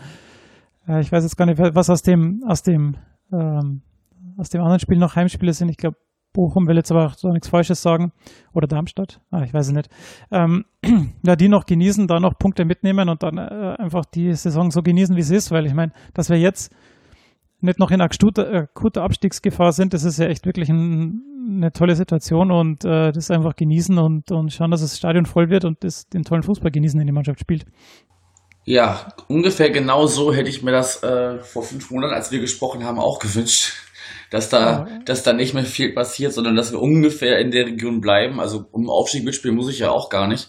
Äh, 0.87 1.00
ich 1.00 1.11
weiß 1.11 1.25
jetzt 1.25 1.38
gar 1.38 1.47
nicht, 1.47 1.59
was 1.59 1.88
aus 1.88 2.02
dem, 2.02 2.45
aus 2.47 2.62
dem, 2.62 2.99
ähm, 3.33 3.81
aus 4.37 4.50
dem 4.50 4.61
anderen 4.61 4.81
Spiel 4.81 4.99
noch 4.99 5.16
Heimspiele 5.16 5.54
sind. 5.54 5.71
Ich 5.71 5.78
glaube, 5.78 5.97
Bochum 6.35 6.69
will 6.69 6.76
jetzt 6.76 6.90
aber 6.90 7.07
auch 7.07 7.14
so 7.14 7.31
nichts 7.31 7.49
Falsches 7.49 7.81
sagen. 7.81 8.12
Oder 8.52 8.66
Darmstadt. 8.66 9.23
Ah, 9.31 9.45
ich 9.45 9.54
weiß 9.54 9.69
es 9.69 9.73
nicht. 9.73 9.88
Ähm, 10.31 10.66
ja, 11.23 11.35
die 11.35 11.49
noch 11.49 11.64
genießen, 11.64 12.07
da 12.07 12.21
noch 12.21 12.38
Punkte 12.38 12.66
mitnehmen 12.66 13.09
und 13.09 13.23
dann 13.23 13.38
äh, 13.38 13.76
einfach 13.78 14.04
die 14.04 14.35
Saison 14.35 14.71
so 14.71 14.83
genießen, 14.83 15.16
wie 15.16 15.21
es 15.21 15.31
ist, 15.31 15.50
weil 15.52 15.64
ich 15.64 15.73
meine, 15.73 15.93
dass 16.12 16.28
wir 16.28 16.38
jetzt 16.38 16.71
nicht 17.62 17.78
noch 17.78 17.90
in 17.90 18.02
akuter, 18.02 18.52
akuter 18.52 19.02
Abstiegsgefahr 19.04 19.73
sind, 19.73 19.95
das 19.95 20.04
ist 20.04 20.19
ja 20.19 20.26
echt 20.26 20.45
wirklich 20.45 20.69
ein, 20.69 21.23
eine 21.49 21.73
tolle 21.73 21.97
Situation 21.97 22.50
und 22.50 22.85
äh, 22.85 23.12
das 23.12 23.30
einfach 23.30 23.56
genießen 23.56 23.99
und, 23.99 24.30
und 24.30 24.52
schauen, 24.52 24.70
dass 24.70 24.80
das 24.80 24.97
Stadion 24.97 25.26
voll 25.26 25.50
wird 25.50 25.64
und 25.64 25.82
das, 25.85 26.09
den 26.09 26.23
tollen 26.23 26.42
Fußball 26.42 26.70
genießen, 26.70 26.99
den 26.99 27.06
die 27.06 27.12
Mannschaft 27.12 27.40
spielt. 27.40 27.64
Ja, 28.64 29.14
ungefähr 29.28 29.70
genau 29.70 30.06
so 30.06 30.32
hätte 30.32 30.50
ich 30.50 30.62
mir 30.62 30.73
das 30.73 31.02
äh, 31.02 31.38
vor 31.38 31.62
fünf 31.62 31.90
Monaten, 31.90 32.14
als 32.14 32.30
wir 32.30 32.40
gesprochen 32.40 32.85
haben, 32.85 32.99
auch 32.99 33.18
gewünscht. 33.18 33.73
Dass 34.30 34.49
da, 34.49 34.87
ja. 34.87 34.99
dass 35.04 35.25
da 35.25 35.32
nicht 35.32 35.54
mehr 35.54 35.64
viel 35.64 35.92
passiert, 35.92 36.32
sondern 36.32 36.54
dass 36.54 36.70
wir 36.70 36.80
ungefähr 36.80 37.40
in 37.40 37.50
der 37.50 37.66
Region 37.66 38.00
bleiben. 38.00 38.38
Also 38.38 38.64
um 38.70 38.88
Aufstieg 38.88 39.25
mitspielen 39.25 39.56
muss 39.56 39.68
ich 39.68 39.80
ja 39.80 39.90
auch 39.90 40.09
gar 40.09 40.28
nicht. 40.28 40.49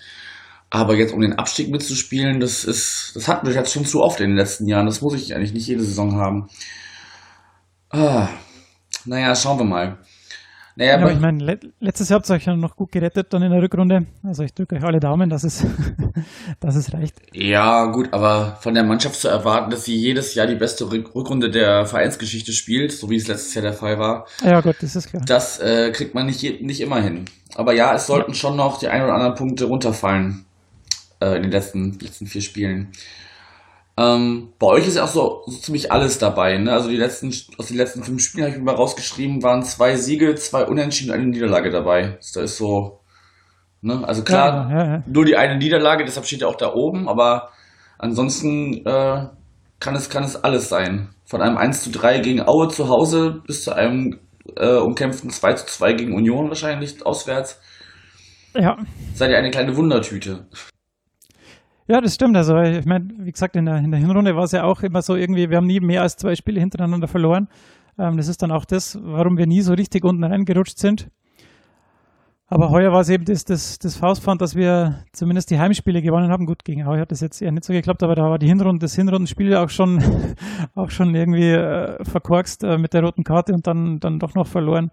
Aber 0.70 0.96
jetzt 0.96 1.14
um 1.14 1.22
den 1.22 1.34
Abstieg 1.34 1.70
mitzuspielen, 1.72 2.40
das 2.40 2.64
ist, 2.64 3.12
das 3.16 3.28
hatten 3.28 3.48
wir 3.48 3.54
jetzt 3.54 3.74
schon 3.74 3.86
zu 3.86 4.02
oft 4.02 4.20
in 4.20 4.30
den 4.30 4.38
letzten 4.38 4.68
Jahren. 4.68 4.86
Das 4.86 5.02
muss 5.02 5.16
ich 5.16 5.36
eigentlich 5.36 5.54
nicht 5.54 5.68
jede 5.68 5.84
Saison 5.84 6.18
haben. 6.18 6.48
Ah, 7.90 8.30
naja, 9.06 9.36
schauen 9.36 9.60
wir 9.60 9.66
mal. 9.66 9.98
Naja, 10.76 10.92
ja, 10.92 10.98
aber 10.98 11.12
ich 11.12 11.20
meine, 11.20 11.44
le 11.44 11.60
letztes 11.80 12.10
Jahr 12.10 12.20
habt 12.20 12.30
ihr 12.30 12.36
euch 12.36 12.46
ja 12.46 12.56
noch 12.56 12.76
gut 12.76 12.92
gerettet 12.92 13.34
dann 13.34 13.42
in 13.42 13.52
der 13.52 13.62
Rückrunde. 13.62 14.06
Also 14.24 14.44
ich 14.44 14.54
drücke 14.54 14.76
euch 14.76 14.84
alle 14.84 15.00
Daumen, 15.00 15.30
dass 15.30 15.44
es, 15.44 15.66
dass 16.60 16.76
es 16.76 16.94
reicht. 16.94 17.16
Ja, 17.34 17.86
gut, 17.86 18.14
aber 18.14 18.58
von 18.62 18.74
der 18.74 18.84
Mannschaft 18.84 19.20
zu 19.20 19.28
erwarten, 19.28 19.72
dass 19.72 19.86
sie 19.86 19.96
jedes 19.96 20.34
Jahr 20.36 20.48
die 20.48 20.56
beste 20.56 20.90
Rückrunde 20.92 21.50
der 21.50 21.86
Vereinsgeschichte 21.86 22.54
spielt, 22.54 22.92
so 22.92 23.10
wie 23.10 23.18
es 23.18 23.28
letztes 23.28 23.54
Jahr 23.54 23.64
der 23.64 23.74
Fall 23.74 24.00
war. 24.00 24.28
Ja, 24.44 24.62
gut, 24.62 24.78
das 24.82 24.96
ist 24.96 25.10
klar. 25.10 25.24
Das 25.26 25.60
äh, 25.60 25.92
kriegt 25.92 26.14
man 26.16 26.26
nicht, 26.26 26.62
nicht 26.62 26.82
immer 26.82 27.02
hin. 27.02 27.26
Aber 27.56 27.74
ja, 27.74 27.94
es 27.94 28.08
sollten 28.08 28.32
ja. 28.32 28.38
schon 28.38 28.56
noch 28.56 28.80
die 28.80 28.88
ein 28.88 29.04
oder 29.04 29.14
anderen 29.14 29.36
Punkte 29.36 29.66
runterfallen 29.66 30.46
äh, 31.20 31.36
in 31.36 31.44
den 31.44 31.52
letzten, 31.52 32.00
letzten 32.00 32.28
vier 32.28 32.42
Spielen. 32.42 32.92
Ähm, 33.98 34.54
bei 34.58 34.68
euch 34.68 34.88
ist 34.88 34.96
ja 34.96 35.04
auch 35.04 35.10
so, 35.10 35.44
so 35.46 35.58
ziemlich 35.58 35.92
alles 35.92 36.18
dabei. 36.18 36.58
Ne? 36.58 36.72
Also 36.72 36.90
die 36.90 36.98
letzten, 36.98 37.34
aus 37.58 37.68
den 37.68 37.78
letzten 37.78 38.04
fünf 38.04 38.22
Spielen 38.22 38.46
habe 38.46 38.54
ich 38.54 38.58
mir 38.58 38.66
mal 38.66 38.76
rausgeschrieben, 38.76 39.44
waren 39.44 39.64
zwei 39.64 39.96
Siege, 39.96 40.36
zwei 40.36 40.66
Unentschieden 40.66 41.12
und 41.12 41.20
eine 41.20 41.28
Niederlage 41.28 41.70
dabei. 41.70 42.18
Da 42.34 42.42
ist 42.42 42.58
so, 42.58 43.02
ne? 43.82 44.08
Also 44.08 44.24
klar, 44.24 44.70
ja, 44.72 44.78
ja, 44.78 44.86
ja. 44.86 45.04
nur 45.06 45.26
die 45.26 45.36
eine 45.36 45.58
Niederlage, 45.58 46.06
deshalb 46.06 46.26
steht 46.26 46.42
er 46.42 46.48
auch 46.48 46.56
da 46.56 46.74
oben, 46.74 47.10
aber 47.10 47.50
ansonsten 47.98 48.86
äh, 48.86 49.28
kann 49.80 49.96
es 49.96 50.10
kann 50.10 50.24
es 50.24 50.42
alles 50.42 50.70
sein. 50.70 51.10
Von 51.26 51.42
einem 51.42 51.58
1 51.58 51.84
zu 51.84 51.92
3 51.92 52.20
gegen 52.20 52.42
Aue 52.48 52.70
zu 52.70 52.88
Hause 52.88 53.42
bis 53.46 53.64
zu 53.64 53.74
einem 53.74 54.20
äh, 54.56 54.76
umkämpften 54.76 55.30
2 55.30 55.54
zu 55.54 55.66
2 55.66 55.94
gegen 55.94 56.14
Union 56.14 56.48
wahrscheinlich 56.48 57.06
auswärts. 57.06 57.60
Ja. 58.54 58.78
Seid 59.16 59.32
ihr 59.32 59.38
eine 59.38 59.52
kleine 59.52 59.76
Wundertüte. 59.76 60.46
Ja, 61.92 62.00
das 62.00 62.16
stimmt. 62.16 62.38
Also 62.38 62.58
ich 62.58 62.86
meine, 62.86 63.10
wie 63.18 63.34
gesagt, 63.34 63.54
in 63.58 63.66
der, 63.66 63.80
in 63.80 63.92
der 63.92 64.00
Hinrunde 64.00 64.34
war 64.34 64.46
es 64.46 64.54
ja 64.54 64.64
auch 64.64 64.82
immer 64.82 65.02
so 65.02 65.18
irgendwie, 65.18 65.50
wir 65.50 65.58
haben 65.58 65.68
nie 65.68 65.82
mehr 65.82 66.04
als 66.04 66.16
zwei 66.16 66.36
Spiele 66.36 66.62
hintereinander 66.62 67.10
verloren. 67.10 67.50
Ähm, 68.00 68.16
das 68.16 68.30
ist 68.30 68.42
dann 68.42 68.50
auch 68.50 68.64
das, 68.64 68.98
warum 69.04 69.38
wir 69.38 69.46
nie 69.46 69.60
so 69.60 69.74
richtig 69.74 70.06
unten 70.06 70.24
reingerutscht 70.24 70.78
sind. 70.78 71.10
Aber 72.48 72.70
heuer 72.70 72.94
war 72.94 73.02
es 73.02 73.10
eben 73.10 73.26
das, 73.26 73.44
das, 73.44 73.78
das 73.78 73.98
Faustpfand, 73.98 74.42
dass 74.42 74.56
wir 74.56 75.04
zumindest 75.12 75.52
die 75.52 75.60
Heimspiele 75.60 76.02
gewonnen 76.02 76.32
haben. 76.32 76.46
Gut, 76.46 76.64
gegen 76.64 76.86
Heuer 76.86 77.02
hat 77.02 77.12
das 77.12 77.20
jetzt 77.20 77.42
eher 77.42 77.52
nicht 77.52 77.66
so 77.66 77.74
geklappt, 77.74 78.04
aber 78.04 78.16
da 78.16 78.24
war 78.24 78.40
die 78.40 78.48
Hinrunde, 78.48 78.86
das 78.86 78.96
Hinrundenspiel 78.96 79.54
auch 79.58 79.70
schon, 79.70 80.02
auch 80.76 80.92
schon 80.92 81.14
irgendwie 81.14 81.52
äh, 81.52 82.02
verkorkst 82.06 82.64
äh, 82.64 82.78
mit 82.78 82.94
der 82.94 83.04
roten 83.04 83.26
Karte 83.26 83.52
und 83.52 83.68
dann, 83.68 84.00
dann 84.00 84.18
doch 84.18 84.34
noch 84.34 84.48
verloren. 84.48 84.92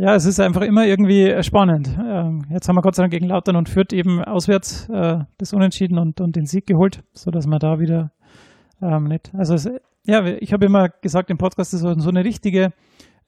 Ja, 0.00 0.14
es 0.14 0.26
ist 0.26 0.38
einfach 0.38 0.60
immer 0.62 0.86
irgendwie 0.86 1.42
spannend. 1.42 1.88
Ähm, 1.98 2.44
jetzt 2.50 2.68
haben 2.68 2.76
wir 2.76 2.82
Gott 2.82 2.94
sei 2.94 3.02
Dank 3.02 3.12
gegen 3.12 3.26
Lautern 3.26 3.56
und 3.56 3.68
Fürth 3.68 3.92
eben 3.92 4.22
auswärts 4.22 4.88
äh, 4.88 5.18
das 5.38 5.52
Unentschieden 5.52 5.98
und, 5.98 6.20
und 6.20 6.36
den 6.36 6.46
Sieg 6.46 6.66
geholt, 6.66 7.02
sodass 7.12 7.46
wir 7.48 7.58
da 7.58 7.80
wieder 7.80 8.12
ähm, 8.80 9.04
nicht. 9.04 9.32
Also 9.34 9.54
es, 9.54 9.68
ja, 10.04 10.24
ich 10.24 10.52
habe 10.52 10.66
immer 10.66 10.88
gesagt 10.88 11.30
im 11.30 11.36
Podcast, 11.36 11.72
das 11.72 11.82
ist 11.82 12.00
so 12.00 12.10
eine 12.10 12.24
richtige 12.24 12.72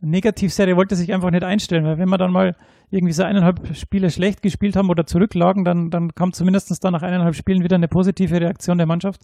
Negativserie 0.01 0.77
wollte 0.77 0.95
sich 0.95 1.13
einfach 1.13 1.31
nicht 1.31 1.45
einstellen, 1.45 1.85
weil 1.85 1.99
wenn 1.99 2.09
wir 2.09 2.19
dann 2.19 2.33
mal 2.33 2.57
irgendwie 2.91 3.13
so 3.13 3.23
eineinhalb 3.23 3.77
Spiele 3.77 4.09
schlecht 4.09 4.41
gespielt 4.41 4.77
haben 4.77 4.89
oder 4.89 5.05
zurücklagen, 5.05 5.65
dann, 5.65 5.91
dann 5.91 6.15
kam 6.15 6.33
zumindest 6.33 6.73
dann 6.83 6.93
nach 6.93 7.03
eineinhalb 7.03 7.35
Spielen 7.35 7.63
wieder 7.63 7.77
eine 7.77 7.89
positive 7.89 8.41
Reaktion 8.41 8.79
der 8.79 8.87
Mannschaft. 8.87 9.23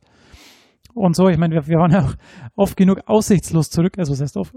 Und 0.94 1.14
so, 1.14 1.28
ich 1.28 1.38
meine, 1.38 1.54
wir, 1.54 1.66
wir 1.66 1.78
waren 1.78 1.90
ja 1.92 2.04
auch 2.04 2.14
oft 2.54 2.76
genug 2.76 3.00
aussichtslos 3.06 3.70
zurück, 3.70 3.98
also 3.98 4.12
das 4.12 4.22
heißt 4.22 4.36
oft, 4.36 4.54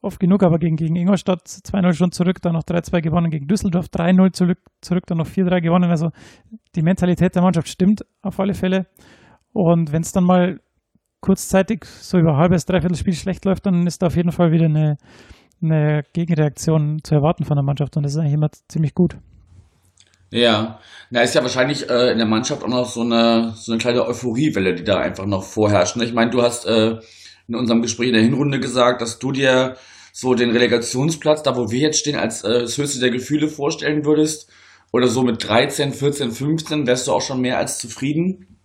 oft 0.00 0.20
genug, 0.20 0.42
aber 0.42 0.58
gegen, 0.58 0.76
gegen 0.76 0.96
Ingolstadt 0.96 1.46
2-0 1.46 1.92
schon 1.92 2.12
zurück, 2.12 2.40
dann 2.40 2.54
noch 2.54 2.62
3-2 2.62 3.02
gewonnen, 3.02 3.30
gegen 3.30 3.46
Düsseldorf 3.46 3.86
3-0 3.86 4.32
zurück, 4.32 4.58
zurück, 4.80 5.04
dann 5.06 5.18
noch 5.18 5.26
4-3 5.26 5.60
gewonnen. 5.60 5.90
Also 5.90 6.10
die 6.74 6.82
Mentalität 6.82 7.34
der 7.34 7.42
Mannschaft 7.42 7.68
stimmt 7.68 8.04
auf 8.22 8.40
alle 8.40 8.54
Fälle. 8.54 8.86
Und 9.52 9.92
wenn 9.92 10.02
es 10.02 10.12
dann 10.12 10.24
mal 10.24 10.60
kurzzeitig 11.20 11.84
so 11.84 12.18
über 12.18 12.36
halbes, 12.36 12.66
dreiviertel 12.66 12.96
Spiel 12.96 13.14
schlecht 13.14 13.44
läuft, 13.44 13.66
dann 13.66 13.86
ist 13.86 14.02
da 14.02 14.06
auf 14.06 14.16
jeden 14.16 14.32
Fall 14.32 14.50
wieder 14.50 14.66
eine, 14.66 14.96
eine 15.62 16.02
Gegenreaktion 16.12 16.98
zu 17.02 17.14
erwarten 17.14 17.44
von 17.44 17.56
der 17.56 17.64
Mannschaft 17.64 17.96
und 17.96 18.02
das 18.02 18.12
ist 18.12 18.18
eigentlich 18.18 18.34
immer 18.34 18.50
ziemlich 18.68 18.94
gut. 18.94 19.16
Ja, 20.32 20.80
na 21.10 21.20
ist 21.20 21.34
ja 21.34 21.42
wahrscheinlich 21.42 21.90
äh, 21.90 22.10
in 22.10 22.16
der 22.16 22.26
Mannschaft 22.26 22.64
auch 22.64 22.68
noch 22.68 22.88
so 22.88 23.02
eine 23.02 23.52
so 23.54 23.70
eine 23.70 23.78
kleine 23.78 24.06
Euphoriewelle, 24.06 24.74
die 24.74 24.82
da 24.82 24.96
einfach 24.96 25.26
noch 25.26 25.44
vorherrscht. 25.44 25.96
Ne? 25.96 26.04
Ich 26.04 26.14
meine, 26.14 26.30
du 26.30 26.42
hast 26.42 26.64
äh, 26.64 26.96
in 27.48 27.54
unserem 27.54 27.82
Gespräch 27.82 28.08
in 28.08 28.14
der 28.14 28.22
Hinrunde 28.22 28.58
gesagt, 28.58 29.02
dass 29.02 29.18
du 29.18 29.30
dir 29.30 29.76
so 30.10 30.32
den 30.34 30.50
Relegationsplatz, 30.50 31.42
da 31.42 31.54
wo 31.54 31.70
wir 31.70 31.80
jetzt 31.80 31.98
stehen, 31.98 32.16
als 32.16 32.44
äh, 32.44 32.60
das 32.60 32.78
höchste 32.78 33.00
der 33.00 33.10
Gefühle 33.10 33.48
vorstellen 33.48 34.06
würdest. 34.06 34.50
Oder 34.90 35.06
so 35.06 35.22
mit 35.22 35.46
13, 35.46 35.92
14, 35.92 36.30
15 36.32 36.86
wärst 36.86 37.06
du 37.06 37.12
auch 37.12 37.22
schon 37.22 37.40
mehr 37.40 37.58
als 37.58 37.78
zufrieden. 37.78 38.58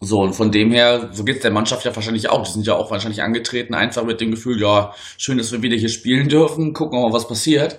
So, 0.00 0.18
und 0.20 0.34
von 0.34 0.50
dem 0.50 0.72
her, 0.72 1.10
so 1.12 1.22
geht's 1.22 1.42
der 1.42 1.52
Mannschaft 1.52 1.84
ja 1.84 1.94
wahrscheinlich 1.94 2.28
auch. 2.28 2.44
Die 2.44 2.52
sind 2.52 2.66
ja 2.66 2.74
auch 2.74 2.90
wahrscheinlich 2.90 3.22
angetreten, 3.22 3.74
einfach 3.74 4.04
mit 4.04 4.20
dem 4.20 4.32
Gefühl, 4.32 4.60
ja, 4.60 4.94
schön, 5.16 5.38
dass 5.38 5.52
wir 5.52 5.62
wieder 5.62 5.76
hier 5.76 5.88
spielen 5.88 6.28
dürfen, 6.28 6.72
gucken 6.72 6.98
wir 6.98 7.08
mal, 7.08 7.14
was 7.14 7.28
passiert. 7.28 7.78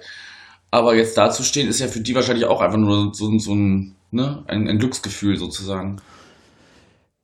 Aber 0.74 0.96
jetzt 0.96 1.16
da 1.20 1.30
zu 1.30 1.44
stehen, 1.44 1.68
ist 1.68 1.82
ja 1.82 1.88
für 1.88 2.02
die 2.02 2.16
wahrscheinlich 2.16 2.46
auch 2.46 2.60
einfach 2.60 2.80
nur 2.80 3.14
so, 3.14 3.38
so 3.38 3.54
ein, 3.54 3.96
ne, 4.10 4.44
ein, 4.48 4.68
ein 4.68 4.80
Glücksgefühl 4.80 5.38
sozusagen. 5.38 5.98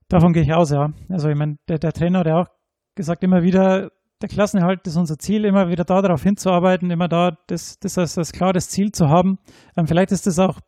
Davon 0.08 0.34
gehe 0.34 0.44
ich 0.44 0.54
aus, 0.54 0.70
ja. 0.70 0.94
Also 1.10 1.30
ich 1.30 1.36
meine, 1.36 1.58
der, 1.68 1.80
der 1.80 1.92
Trainer 1.92 2.20
hat 2.20 2.28
ja 2.28 2.42
auch 2.42 2.48
gesagt 2.94 3.24
immer 3.24 3.42
wieder, 3.42 3.90
der 4.22 4.30
Klassenerhalt 4.30 4.86
ist 4.86 4.98
unser 4.98 5.18
Ziel, 5.18 5.46
immer 5.46 5.68
wieder 5.68 5.84
da 5.84 6.00
darauf 6.04 6.22
hinzuarbeiten, 6.22 6.92
immer 6.92 7.08
da 7.08 7.40
das, 7.48 7.80
das 7.80 7.98
als, 7.98 8.20
als 8.20 8.34
klares 8.34 8.70
Ziel 8.70 8.92
zu 8.92 9.10
haben. 9.10 9.40
Ähm, 9.76 9.88
vielleicht 9.88 10.12
ist 10.12 10.28
das 10.28 10.38
auch 10.38 10.60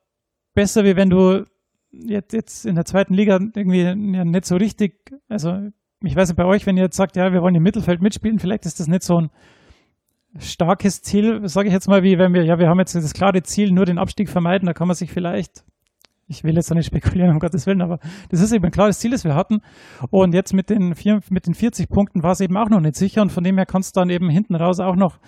besser, 0.55 0.83
wie 0.83 0.95
wenn 0.95 1.11
du 1.11 1.45
jetzt, 1.91 2.33
jetzt 2.33 2.65
in 2.65 2.73
der 2.73 2.85
zweiten 2.85 3.13
Liga 3.13 3.39
irgendwie 3.55 3.83
ja, 3.83 4.25
nicht 4.25 4.45
so 4.45 4.55
richtig, 4.55 5.11
also 5.29 5.55
ich 6.03 6.15
weiß 6.15 6.29
nicht 6.29 6.37
bei 6.37 6.45
euch, 6.45 6.65
wenn 6.65 6.77
ihr 6.77 6.85
jetzt 6.85 6.97
sagt, 6.97 7.15
ja, 7.15 7.31
wir 7.31 7.43
wollen 7.43 7.53
im 7.53 7.61
Mittelfeld 7.61 8.01
mitspielen, 8.01 8.39
vielleicht 8.39 8.65
ist 8.65 8.79
das 8.79 8.87
nicht 8.87 9.03
so 9.03 9.21
ein 9.21 9.29
starkes 10.37 11.01
Ziel, 11.01 11.47
sage 11.47 11.67
ich 11.67 11.73
jetzt 11.73 11.87
mal, 11.87 12.03
wie 12.03 12.17
wenn 12.17 12.33
wir, 12.33 12.43
ja, 12.43 12.57
wir 12.57 12.67
haben 12.67 12.79
jetzt 12.79 12.95
das 12.95 13.13
klare 13.13 13.41
Ziel, 13.43 13.71
nur 13.71 13.85
den 13.85 13.97
Abstieg 13.97 14.29
vermeiden, 14.29 14.65
da 14.65 14.73
kann 14.73 14.87
man 14.87 14.95
sich 14.95 15.11
vielleicht, 15.11 15.63
ich 16.27 16.43
will 16.43 16.55
jetzt 16.55 16.73
nicht 16.73 16.85
spekulieren, 16.87 17.31
um 17.31 17.39
Gottes 17.39 17.67
Willen, 17.67 17.81
aber 17.81 17.99
das 18.29 18.41
ist 18.41 18.51
eben 18.51 18.65
ein 18.65 18.71
klares 18.71 18.99
Ziel, 18.99 19.11
das 19.11 19.25
wir 19.25 19.35
hatten. 19.35 19.61
Und 20.09 20.33
jetzt 20.33 20.53
mit 20.53 20.69
den, 20.69 20.95
vier, 20.95 21.19
mit 21.29 21.47
den 21.47 21.53
40 21.53 21.89
Punkten 21.89 22.23
war 22.23 22.31
es 22.31 22.39
eben 22.39 22.57
auch 22.57 22.69
noch 22.69 22.79
nicht 22.79 22.95
sicher 22.95 23.21
und 23.21 23.31
von 23.31 23.43
dem 23.43 23.57
her 23.57 23.65
kannst 23.65 23.95
du 23.95 23.99
dann 23.99 24.09
eben 24.09 24.29
hinten 24.29 24.55
raus 24.55 24.79
auch 24.79 24.95
noch 24.95 25.19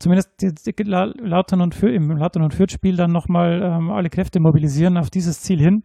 zumindest 0.00 0.30
die, 0.40 0.52
die 0.54 0.82
Lautern 0.82 1.60
und 1.60 1.74
Fürth, 1.74 1.94
im 1.94 2.10
Lautern 2.10 2.42
und 2.42 2.54
Fürth-Spiel 2.54 2.96
dann 2.96 3.12
nochmal 3.12 3.62
ähm, 3.62 3.90
alle 3.90 4.08
Kräfte 4.08 4.40
mobilisieren 4.40 4.96
auf 4.96 5.10
dieses 5.10 5.42
Ziel 5.42 5.60
hin. 5.60 5.84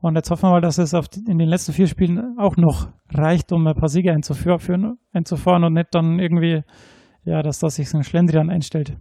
Und 0.00 0.16
jetzt 0.16 0.30
hoffen 0.30 0.44
wir 0.44 0.50
mal, 0.50 0.60
dass 0.60 0.78
es 0.78 0.90
die, 0.90 1.30
in 1.30 1.38
den 1.38 1.48
letzten 1.48 1.72
vier 1.72 1.86
Spielen 1.86 2.36
auch 2.38 2.56
noch 2.56 2.88
reicht, 3.10 3.52
um 3.52 3.66
ein 3.66 3.74
paar 3.74 3.88
Siege 3.88 4.12
einzuführen, 4.12 4.96
einzufahren 5.12 5.64
und 5.64 5.74
nicht 5.74 5.88
dann 5.92 6.18
irgendwie, 6.18 6.62
ja, 7.24 7.42
dass 7.42 7.58
das 7.58 7.76
sich 7.76 7.88
so 7.88 7.98
ein 7.98 8.04
Schlendrian 8.04 8.50
einstellt. 8.50 8.92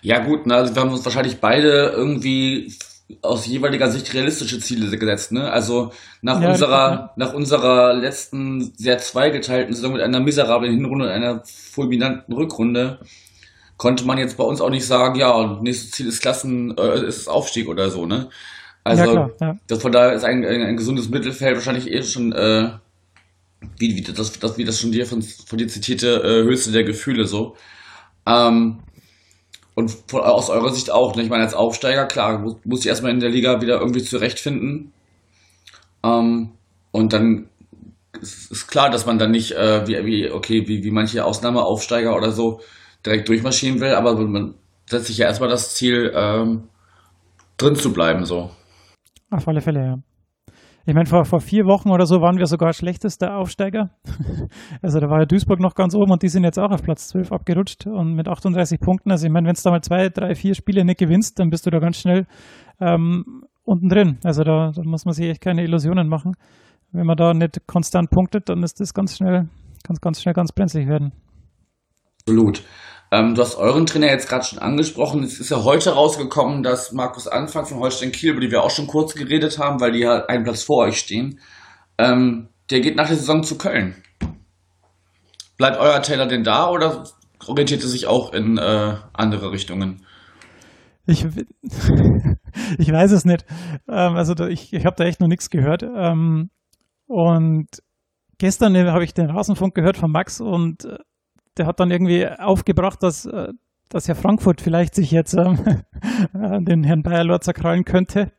Ja, 0.00 0.24
gut, 0.24 0.46
na, 0.46 0.56
also 0.56 0.74
wir 0.74 0.82
haben 0.82 0.92
uns 0.92 1.04
wahrscheinlich 1.04 1.40
beide 1.40 1.92
irgendwie 1.94 2.72
aus 3.22 3.46
jeweiliger 3.46 3.90
Sicht 3.90 4.12
realistische 4.12 4.60
Ziele 4.60 4.96
gesetzt, 4.96 5.32
ne? 5.32 5.50
Also 5.50 5.92
nach 6.20 6.40
ja, 6.42 6.50
unserer, 6.50 7.12
nach 7.16 7.32
unserer 7.32 7.94
letzten 7.94 8.72
sehr 8.76 8.98
zweigeteilten 8.98 9.74
Saison 9.74 9.94
mit 9.94 10.02
einer 10.02 10.20
miserablen 10.20 10.72
Hinrunde 10.72 11.06
und 11.06 11.10
einer 11.10 11.42
fulminanten 11.44 12.34
Rückrunde 12.34 13.00
konnte 13.78 14.04
man 14.04 14.18
jetzt 14.18 14.36
bei 14.36 14.44
uns 14.44 14.60
auch 14.60 14.70
nicht 14.70 14.86
sagen, 14.86 15.18
ja, 15.18 15.58
nächstes 15.62 15.92
Ziel 15.92 16.08
ist 16.08 16.20
Klassen, 16.20 16.76
äh, 16.76 17.06
ist 17.06 17.28
Aufstieg 17.28 17.68
oder 17.68 17.90
so, 17.90 18.04
ne? 18.04 18.28
Also 18.84 19.04
ja, 19.04 19.10
klar, 19.10 19.30
ja. 19.40 19.56
das 19.66 19.82
von 19.82 19.92
daher 19.92 20.12
ist 20.12 20.24
ein, 20.24 20.44
ein, 20.44 20.62
ein, 20.62 20.76
gesundes 20.76 21.08
Mittelfeld 21.08 21.56
wahrscheinlich 21.56 21.90
eh 21.90 22.02
schon, 22.02 22.32
äh, 22.32 22.70
wie, 23.78 23.96
wie, 23.96 24.02
das, 24.02 24.38
das, 24.38 24.58
wie 24.58 24.64
das 24.64 24.80
schon 24.80 24.92
dir 24.92 25.06
von, 25.06 25.22
von 25.22 25.58
dir 25.58 25.68
zitierte 25.68 26.22
äh, 26.22 26.42
Höchste 26.44 26.72
der 26.72 26.84
Gefühle 26.84 27.26
so. 27.26 27.56
Ähm, 28.26 28.80
und 29.74 29.90
von, 30.08 30.22
aus 30.22 30.50
eurer 30.50 30.70
Sicht 30.70 30.90
auch, 30.90 31.14
ne? 31.14 31.22
Ich 31.22 31.28
meine, 31.28 31.44
als 31.44 31.54
Aufsteiger, 31.54 32.06
klar, 32.06 32.38
muss, 32.38 32.56
muss 32.64 32.80
ich 32.80 32.86
erstmal 32.86 33.12
in 33.12 33.20
der 33.20 33.30
Liga 33.30 33.60
wieder 33.60 33.80
irgendwie 33.80 34.02
zurechtfinden. 34.02 34.92
Ähm, 36.02 36.50
und 36.90 37.12
dann 37.12 37.48
ist, 38.20 38.50
ist 38.50 38.66
klar, 38.68 38.90
dass 38.90 39.06
man 39.06 39.18
dann 39.18 39.30
nicht, 39.30 39.52
äh, 39.52 39.86
wie, 39.86 40.04
wie, 40.04 40.30
okay, 40.30 40.66
wie, 40.66 40.82
wie 40.82 40.90
manche 40.90 41.24
Ausnahmeaufsteiger 41.24 42.16
oder 42.16 42.32
so, 42.32 42.60
direkt 43.04 43.28
durchmarschieren 43.28 43.80
will, 43.80 43.94
aber 43.94 44.16
man 44.16 44.54
setzt 44.86 45.06
sich 45.06 45.18
ja 45.18 45.26
erstmal 45.26 45.48
das 45.48 45.74
Ziel, 45.74 46.12
ähm, 46.14 46.68
drin 47.56 47.76
zu 47.76 47.92
bleiben, 47.92 48.24
so. 48.24 48.50
Auf 49.30 49.46
alle 49.46 49.60
Fälle, 49.60 49.84
ja. 49.84 49.98
Ich 50.88 50.94
meine, 50.94 51.04
vor, 51.04 51.26
vor 51.26 51.40
vier 51.40 51.66
Wochen 51.66 51.90
oder 51.90 52.06
so 52.06 52.22
waren 52.22 52.38
wir 52.38 52.46
sogar 52.46 52.72
schlechtester 52.72 53.36
Aufsteiger. 53.36 53.90
also 54.82 55.00
da 55.00 55.10
war 55.10 55.18
ja 55.18 55.26
Duisburg 55.26 55.60
noch 55.60 55.74
ganz 55.74 55.94
oben 55.94 56.12
und 56.12 56.22
die 56.22 56.28
sind 56.28 56.44
jetzt 56.44 56.58
auch 56.58 56.70
auf 56.70 56.82
Platz 56.82 57.08
12 57.08 57.30
abgerutscht 57.30 57.86
und 57.86 58.14
mit 58.14 58.26
38 58.26 58.80
Punkten. 58.80 59.10
Also 59.10 59.26
ich 59.26 59.30
meine, 59.30 59.46
wenn 59.46 59.54
du 59.54 59.60
da 59.62 59.70
mal 59.70 59.82
zwei, 59.82 60.08
drei, 60.08 60.34
vier 60.34 60.54
Spiele 60.54 60.86
nicht 60.86 60.98
gewinnst, 60.98 61.38
dann 61.38 61.50
bist 61.50 61.66
du 61.66 61.70
da 61.70 61.78
ganz 61.78 61.98
schnell 61.98 62.26
ähm, 62.80 63.44
unten 63.64 63.90
drin. 63.90 64.16
Also 64.24 64.44
da, 64.44 64.70
da 64.74 64.82
muss 64.82 65.04
man 65.04 65.12
sich 65.12 65.28
echt 65.28 65.42
keine 65.42 65.62
Illusionen 65.62 66.08
machen. 66.08 66.32
Wenn 66.90 67.04
man 67.04 67.18
da 67.18 67.34
nicht 67.34 67.66
konstant 67.66 68.08
punktet, 68.08 68.48
dann 68.48 68.62
ist 68.62 68.80
das 68.80 68.94
ganz 68.94 69.14
schnell, 69.14 69.50
ganz, 69.86 70.00
ganz 70.00 70.22
schnell 70.22 70.32
ganz 70.32 70.52
brenzlig 70.52 70.88
werden. 70.88 71.12
Absolut. 72.22 72.62
Ähm, 73.10 73.34
du 73.34 73.42
hast 73.42 73.56
euren 73.56 73.86
Trainer 73.86 74.08
jetzt 74.08 74.28
gerade 74.28 74.44
schon 74.44 74.58
angesprochen. 74.58 75.22
Es 75.22 75.40
ist 75.40 75.50
ja 75.50 75.64
heute 75.64 75.92
rausgekommen, 75.92 76.62
dass 76.62 76.92
Markus 76.92 77.26
Anfang 77.26 77.64
von 77.64 77.78
Holstein 77.78 78.12
Kiel, 78.12 78.32
über 78.32 78.40
die 78.40 78.50
wir 78.50 78.62
auch 78.62 78.70
schon 78.70 78.86
kurz 78.86 79.14
geredet 79.14 79.58
haben, 79.58 79.80
weil 79.80 79.92
die 79.92 80.00
ja 80.00 80.26
einen 80.26 80.44
Platz 80.44 80.62
vor 80.62 80.84
euch 80.84 80.98
stehen, 80.98 81.40
ähm, 81.96 82.48
der 82.70 82.80
geht 82.80 82.96
nach 82.96 83.08
der 83.08 83.16
Saison 83.16 83.42
zu 83.42 83.56
Köln. 83.56 83.96
Bleibt 85.56 85.78
euer 85.80 86.02
Taylor 86.02 86.26
denn 86.26 86.44
da 86.44 86.70
oder 86.70 87.04
orientiert 87.46 87.82
er 87.82 87.88
sich 87.88 88.06
auch 88.06 88.32
in 88.34 88.58
äh, 88.58 88.96
andere 89.14 89.52
Richtungen? 89.52 90.04
Ich, 91.06 91.24
ich 92.78 92.92
weiß 92.92 93.12
es 93.12 93.24
nicht. 93.24 93.46
Ähm, 93.88 94.16
also 94.16 94.34
da, 94.34 94.48
ich, 94.48 94.74
ich 94.74 94.84
habe 94.84 94.96
da 94.96 95.04
echt 95.04 95.20
noch 95.20 95.28
nichts 95.28 95.48
gehört. 95.48 95.82
Ähm, 95.82 96.50
und 97.06 97.68
gestern 98.36 98.76
habe 98.76 99.04
ich 99.04 99.14
den 99.14 99.30
Rasenfunk 99.30 99.74
gehört 99.74 99.96
von 99.96 100.12
Max 100.12 100.42
und 100.42 100.84
äh, 100.84 100.98
der 101.58 101.66
hat 101.66 101.80
dann 101.80 101.90
irgendwie 101.90 102.26
aufgebracht, 102.26 103.02
dass, 103.02 103.26
äh, 103.26 103.52
dass 103.88 104.08
Herr 104.08 104.14
Frankfurt 104.14 104.60
vielleicht 104.60 104.94
sich 104.94 105.10
jetzt 105.10 105.34
ähm, 105.34 105.58
den 106.64 106.84
Herrn 106.84 107.02
Bayer-Lord 107.02 107.44
zerkrallen 107.44 107.84
könnte. 107.84 108.32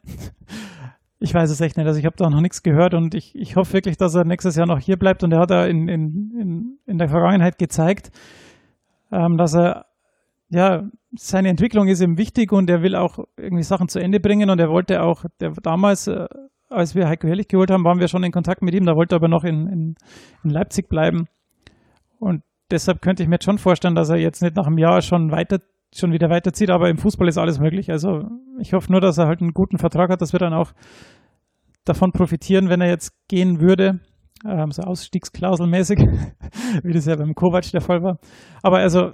Ich 1.19 1.33
weiß 1.33 1.49
es 1.49 1.59
echt 1.59 1.75
nicht. 1.75 1.85
Also 1.85 1.99
ich 1.99 2.05
habe 2.05 2.15
da 2.17 2.29
noch 2.29 2.41
nichts 2.41 2.63
gehört 2.63 2.93
und 2.93 3.13
ich, 3.13 3.35
ich 3.35 3.55
hoffe 3.55 3.73
wirklich, 3.73 3.97
dass 3.97 4.15
er 4.15 4.23
nächstes 4.23 4.55
Jahr 4.55 4.67
noch 4.67 4.79
hier 4.79 4.97
bleibt. 4.97 5.23
Und 5.23 5.33
er 5.33 5.39
hat 5.39 5.51
ja 5.51 5.65
in, 5.65 5.89
in, 5.89 6.31
in, 6.39 6.79
in 6.85 6.97
der 6.97 7.09
Vergangenheit 7.09 7.57
gezeigt, 7.57 8.11
ähm, 9.11 9.37
dass 9.37 9.53
er 9.53 9.87
ja 10.49 10.83
seine 11.17 11.49
Entwicklung 11.49 11.87
ist 11.87 12.01
ihm 12.01 12.17
wichtig 12.17 12.51
und 12.51 12.69
er 12.69 12.81
will 12.81 12.95
auch 12.95 13.19
irgendwie 13.37 13.63
Sachen 13.63 13.87
zu 13.87 13.99
Ende 13.99 14.19
bringen 14.19 14.49
und 14.49 14.59
er 14.59 14.69
wollte 14.69 15.01
auch, 15.01 15.25
der 15.39 15.51
damals, 15.51 16.07
äh, 16.07 16.27
als 16.69 16.95
wir 16.95 17.07
Heiko 17.07 17.27
Herrlich 17.27 17.47
geholt 17.47 17.71
haben, 17.71 17.83
waren 17.83 17.99
wir 17.99 18.07
schon 18.07 18.23
in 18.23 18.31
Kontakt 18.31 18.61
mit 18.61 18.75
ihm, 18.75 18.85
da 18.85 18.95
wollte 18.95 19.15
er 19.15 19.17
aber 19.17 19.27
noch 19.27 19.43
in, 19.43 19.67
in, 19.67 19.95
in 20.43 20.49
Leipzig 20.49 20.87
bleiben. 20.87 21.27
Und 22.19 22.43
deshalb 22.71 23.01
könnte 23.01 23.23
ich 23.23 23.29
mir 23.29 23.35
jetzt 23.35 23.45
schon 23.45 23.57
vorstellen, 23.57 23.95
dass 23.95 24.09
er 24.09 24.17
jetzt 24.17 24.41
nicht 24.41 24.55
nach 24.55 24.67
einem 24.67 24.77
Jahr 24.77 25.01
schon 25.01 25.31
weiter 25.31 25.59
schon 25.95 26.11
wieder 26.11 26.29
weiterzieht, 26.29 26.69
aber 26.69 26.89
im 26.89 26.97
Fußball 26.97 27.27
ist 27.27 27.37
alles 27.37 27.59
möglich. 27.59 27.89
Also 27.89 28.29
ich 28.59 28.73
hoffe 28.73 28.91
nur, 28.91 29.01
dass 29.01 29.17
er 29.17 29.25
halt 29.27 29.41
einen 29.41 29.53
guten 29.53 29.77
Vertrag 29.77 30.11
hat, 30.11 30.21
dass 30.21 30.33
wir 30.33 30.39
dann 30.39 30.53
auch 30.53 30.73
davon 31.83 32.11
profitieren, 32.11 32.69
wenn 32.69 32.81
er 32.81 32.89
jetzt 32.89 33.11
gehen 33.27 33.59
würde. 33.59 33.99
Ähm, 34.45 34.71
so 34.71 34.83
ausstiegsklauselmäßig, 34.83 35.99
wie 36.83 36.93
das 36.93 37.05
ja 37.05 37.15
beim 37.15 37.33
Kovac 37.33 37.71
der 37.71 37.81
Fall 37.81 38.03
war. 38.03 38.19
Aber 38.61 38.77
also, 38.77 39.11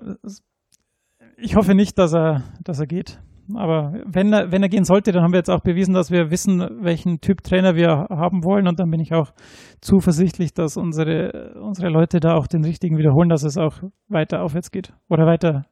ich 1.37 1.55
hoffe 1.55 1.73
nicht, 1.73 1.97
dass 1.97 2.13
er, 2.13 2.43
dass 2.63 2.79
er 2.79 2.87
geht. 2.87 3.19
Aber 3.53 3.93
wenn 4.05 4.33
er, 4.33 4.51
wenn 4.51 4.63
er 4.63 4.69
gehen 4.69 4.85
sollte, 4.85 5.11
dann 5.11 5.23
haben 5.23 5.33
wir 5.33 5.39
jetzt 5.39 5.51
auch 5.51 5.61
bewiesen, 5.61 5.93
dass 5.93 6.09
wir 6.09 6.31
wissen, 6.31 6.59
welchen 6.81 7.21
Typ 7.21 7.43
Trainer 7.43 7.75
wir 7.75 8.07
haben 8.09 8.43
wollen. 8.43 8.67
Und 8.67 8.79
dann 8.79 8.89
bin 8.89 8.99
ich 8.99 9.13
auch 9.13 9.31
zuversichtlich, 9.81 10.53
dass 10.53 10.77
unsere, 10.77 11.53
unsere 11.61 11.89
Leute 11.89 12.19
da 12.19 12.35
auch 12.35 12.47
den 12.47 12.63
richtigen 12.63 12.97
wiederholen, 12.97 13.29
dass 13.29 13.43
es 13.43 13.57
auch 13.57 13.81
weiter 14.07 14.41
aufwärts 14.41 14.71
geht. 14.71 14.93
Oder 15.09 15.25
weiter 15.25 15.65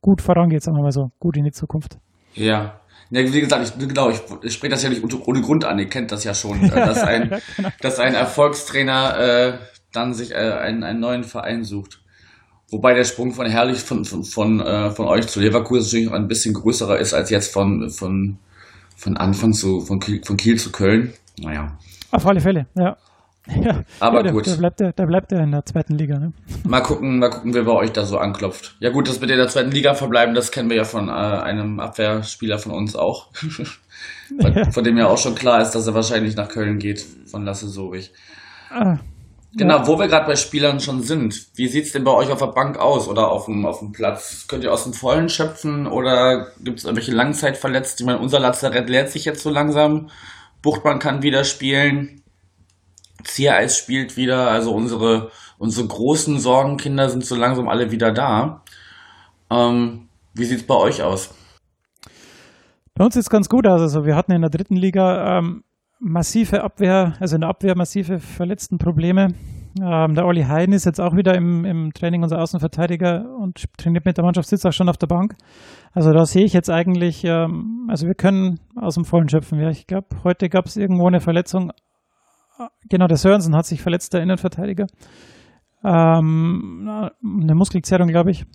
gut 0.00 0.22
vorangeht, 0.22 0.62
sagen 0.62 0.76
wir 0.76 0.82
mal 0.82 0.92
so, 0.92 1.08
gut 1.18 1.36
in 1.36 1.44
die 1.44 1.50
Zukunft. 1.50 1.98
Ja. 2.34 2.80
Ja, 3.10 3.22
wie 3.22 3.40
gesagt, 3.40 3.62
ich, 3.64 3.88
genau, 3.88 4.10
ich, 4.10 4.20
ich 4.42 4.52
spreche 4.52 4.72
das 4.72 4.82
ja 4.82 4.88
nicht 4.88 5.02
ohne 5.04 5.40
Grund 5.40 5.64
an, 5.64 5.78
ihr 5.78 5.88
kennt 5.88 6.10
das 6.10 6.24
ja 6.24 6.34
schon, 6.34 6.60
äh, 6.64 6.70
dass 6.70 7.02
ein, 7.04 7.30
ja, 7.30 7.38
genau. 7.56 7.68
dass 7.80 8.00
ein 8.00 8.14
Erfolgstrainer 8.14 9.18
äh, 9.18 9.58
dann 9.92 10.12
sich 10.12 10.32
äh, 10.32 10.34
einen, 10.34 10.82
einen 10.82 11.00
neuen 11.00 11.22
Verein 11.22 11.62
sucht. 11.62 12.00
Wobei 12.70 12.94
der 12.94 13.04
Sprung 13.04 13.32
von 13.32 13.46
Herrlich 13.46 13.78
von, 13.78 14.04
von, 14.04 14.24
von, 14.24 14.60
äh, 14.60 14.90
von 14.90 15.06
euch 15.06 15.28
zu 15.28 15.40
Leverkusen 15.40 15.84
natürlich 15.84 16.06
noch 16.06 16.14
ein 16.14 16.26
bisschen 16.26 16.54
größerer 16.54 16.98
ist 16.98 17.14
als 17.14 17.30
jetzt 17.30 17.52
von, 17.52 17.90
von, 17.90 18.38
von 18.96 19.16
Anfang 19.16 19.52
zu, 19.52 19.80
von 19.80 20.00
Kiel, 20.00 20.20
von 20.24 20.36
Kiel 20.36 20.58
zu 20.58 20.72
Köln. 20.72 21.12
Naja. 21.38 21.78
Auf 22.10 22.26
alle 22.26 22.40
Fälle, 22.40 22.66
ja. 22.74 22.96
Ja, 23.48 23.84
aber 24.00 24.18
ja, 24.18 24.22
der, 24.24 24.32
gut. 24.32 24.46
Da 24.48 24.56
bleibt, 24.56 24.80
der, 24.80 24.92
der 24.92 25.06
bleibt 25.06 25.30
er 25.30 25.44
in 25.44 25.52
der 25.52 25.64
zweiten 25.64 25.94
Liga. 25.94 26.18
Ne? 26.18 26.32
Mal 26.64 26.80
gucken, 26.80 27.20
mal 27.20 27.30
gucken, 27.30 27.54
wer 27.54 27.62
bei 27.62 27.72
euch 27.72 27.92
da 27.92 28.04
so 28.04 28.18
anklopft. 28.18 28.74
Ja 28.80 28.90
gut, 28.90 29.08
das 29.08 29.20
mit 29.20 29.30
der 29.30 29.48
zweiten 29.48 29.70
Liga 29.70 29.94
verbleiben, 29.94 30.34
das 30.34 30.50
kennen 30.50 30.68
wir 30.68 30.76
ja 30.76 30.84
von 30.84 31.08
äh, 31.08 31.12
einem 31.12 31.78
Abwehrspieler 31.78 32.58
von 32.58 32.72
uns 32.72 32.96
auch. 32.96 33.28
von, 34.40 34.52
ja. 34.52 34.70
von, 34.72 34.82
dem 34.82 34.98
ja 34.98 35.06
auch 35.06 35.18
schon 35.18 35.36
klar 35.36 35.62
ist, 35.62 35.70
dass 35.72 35.86
er 35.86 35.94
wahrscheinlich 35.94 36.34
nach 36.34 36.48
Köln 36.48 36.80
geht, 36.80 37.06
von 37.26 37.44
Lasse 37.44 37.68
Sobich. 37.68 38.12
Ah, 38.70 38.98
Genau, 39.56 39.78
ja. 39.78 39.86
wo 39.86 39.98
wir 39.98 40.06
gerade 40.06 40.26
bei 40.26 40.36
Spielern 40.36 40.80
schon 40.80 41.02
sind. 41.02 41.46
Wie 41.54 41.66
sieht's 41.66 41.92
denn 41.92 42.04
bei 42.04 42.12
euch 42.12 42.30
auf 42.30 42.40
der 42.40 42.48
Bank 42.48 42.78
aus 42.78 43.08
oder 43.08 43.30
auf 43.30 43.46
dem, 43.46 43.64
auf 43.64 43.78
dem 43.78 43.92
Platz? 43.92 44.46
Könnt 44.48 44.64
ihr 44.64 44.72
aus 44.72 44.84
dem 44.84 44.92
Vollen 44.92 45.30
schöpfen 45.30 45.86
oder 45.86 46.48
gibt 46.62 46.78
es 46.78 46.84
irgendwelche 46.84 47.12
Langzeitverletzte? 47.12 48.02
Ich 48.02 48.06
meine, 48.06 48.18
unser 48.18 48.38
Lazarett 48.38 48.90
lehrt 48.90 49.10
sich 49.10 49.24
jetzt 49.24 49.42
so 49.42 49.48
langsam. 49.48 50.10
Buchtmann 50.60 50.98
kann 50.98 51.22
wieder 51.22 51.44
spielen. 51.44 52.22
Ziereis 53.24 53.78
spielt 53.78 54.18
wieder. 54.18 54.50
Also 54.50 54.74
unsere, 54.74 55.30
unsere 55.56 55.86
großen 55.86 56.38
Sorgenkinder 56.38 57.08
sind 57.08 57.24
so 57.24 57.34
langsam 57.34 57.68
alle 57.68 57.90
wieder 57.90 58.12
da. 58.12 58.62
Ähm, 59.50 60.08
wie 60.34 60.44
sieht's 60.44 60.66
bei 60.66 60.74
euch 60.74 61.02
aus? 61.02 61.34
Bei 62.94 63.06
uns 63.06 63.14
sieht's 63.14 63.30
ganz 63.30 63.48
gut 63.48 63.66
aus. 63.66 63.80
Also 63.80 64.04
wir 64.04 64.16
hatten 64.16 64.32
in 64.32 64.42
der 64.42 64.50
dritten 64.50 64.76
Liga 64.76 65.38
ähm, 65.38 65.64
massive 66.00 66.62
Abwehr, 66.62 67.14
also 67.20 67.36
in 67.36 67.40
der 67.40 67.50
Abwehr 67.50 67.76
massive 67.76 68.18
Verletztenprobleme. 68.20 69.34
Ähm, 69.82 70.14
der 70.14 70.24
Olli 70.24 70.42
Hein 70.42 70.72
ist 70.72 70.86
jetzt 70.86 71.00
auch 71.00 71.14
wieder 71.16 71.34
im, 71.34 71.64
im 71.64 71.92
Training 71.92 72.22
unser 72.22 72.40
Außenverteidiger 72.40 73.36
und 73.38 73.64
trainiert 73.76 74.06
mit 74.06 74.16
der 74.16 74.24
Mannschaft, 74.24 74.48
sitzt 74.48 74.66
auch 74.66 74.72
schon 74.72 74.88
auf 74.88 74.96
der 74.96 75.06
Bank. 75.06 75.34
Also 75.92 76.12
da 76.12 76.24
sehe 76.24 76.44
ich 76.44 76.52
jetzt 76.52 76.70
eigentlich, 76.70 77.24
ähm, 77.24 77.86
also 77.88 78.06
wir 78.06 78.14
können 78.14 78.60
aus 78.74 78.94
dem 78.94 79.04
Vollen 79.04 79.28
schöpfen. 79.28 79.60
Ja, 79.60 79.68
ich 79.68 79.86
glaube, 79.86 80.08
heute 80.24 80.48
gab 80.48 80.66
es 80.66 80.76
irgendwo 80.76 81.06
eine 81.06 81.20
Verletzung. 81.20 81.72
Genau, 82.88 83.06
der 83.06 83.18
Sörensen 83.18 83.54
hat 83.54 83.66
sich 83.66 83.82
verletzt, 83.82 84.14
der 84.14 84.22
Innenverteidiger. 84.22 84.86
Ähm, 85.84 87.10
eine 87.22 87.54
Muskelzerrung, 87.54 88.08
glaube 88.08 88.30
ich. 88.30 88.46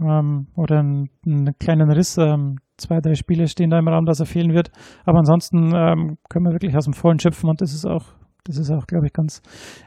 Ähm, 0.00 0.46
oder 0.56 0.78
einen, 0.78 1.10
einen 1.26 1.58
kleinen 1.58 1.90
Riss. 1.90 2.16
Ähm, 2.16 2.56
zwei, 2.78 3.00
drei 3.00 3.14
Spiele 3.14 3.46
stehen 3.48 3.70
da 3.70 3.78
im 3.78 3.88
Raum, 3.88 4.06
dass 4.06 4.20
er 4.20 4.26
fehlen 4.26 4.54
wird. 4.54 4.70
Aber 5.04 5.18
ansonsten 5.18 5.74
ähm, 5.74 6.16
können 6.30 6.46
wir 6.46 6.52
wirklich 6.52 6.74
aus 6.76 6.84
dem 6.84 6.94
Vollen 6.94 7.18
schöpfen 7.18 7.50
und 7.50 7.60
das 7.60 7.74
ist 7.74 7.84
auch, 7.84 8.04
das 8.44 8.56
ist 8.56 8.70
auch, 8.70 8.86
glaube 8.86 9.06
ich, 9.06 9.12
ganz 9.12 9.42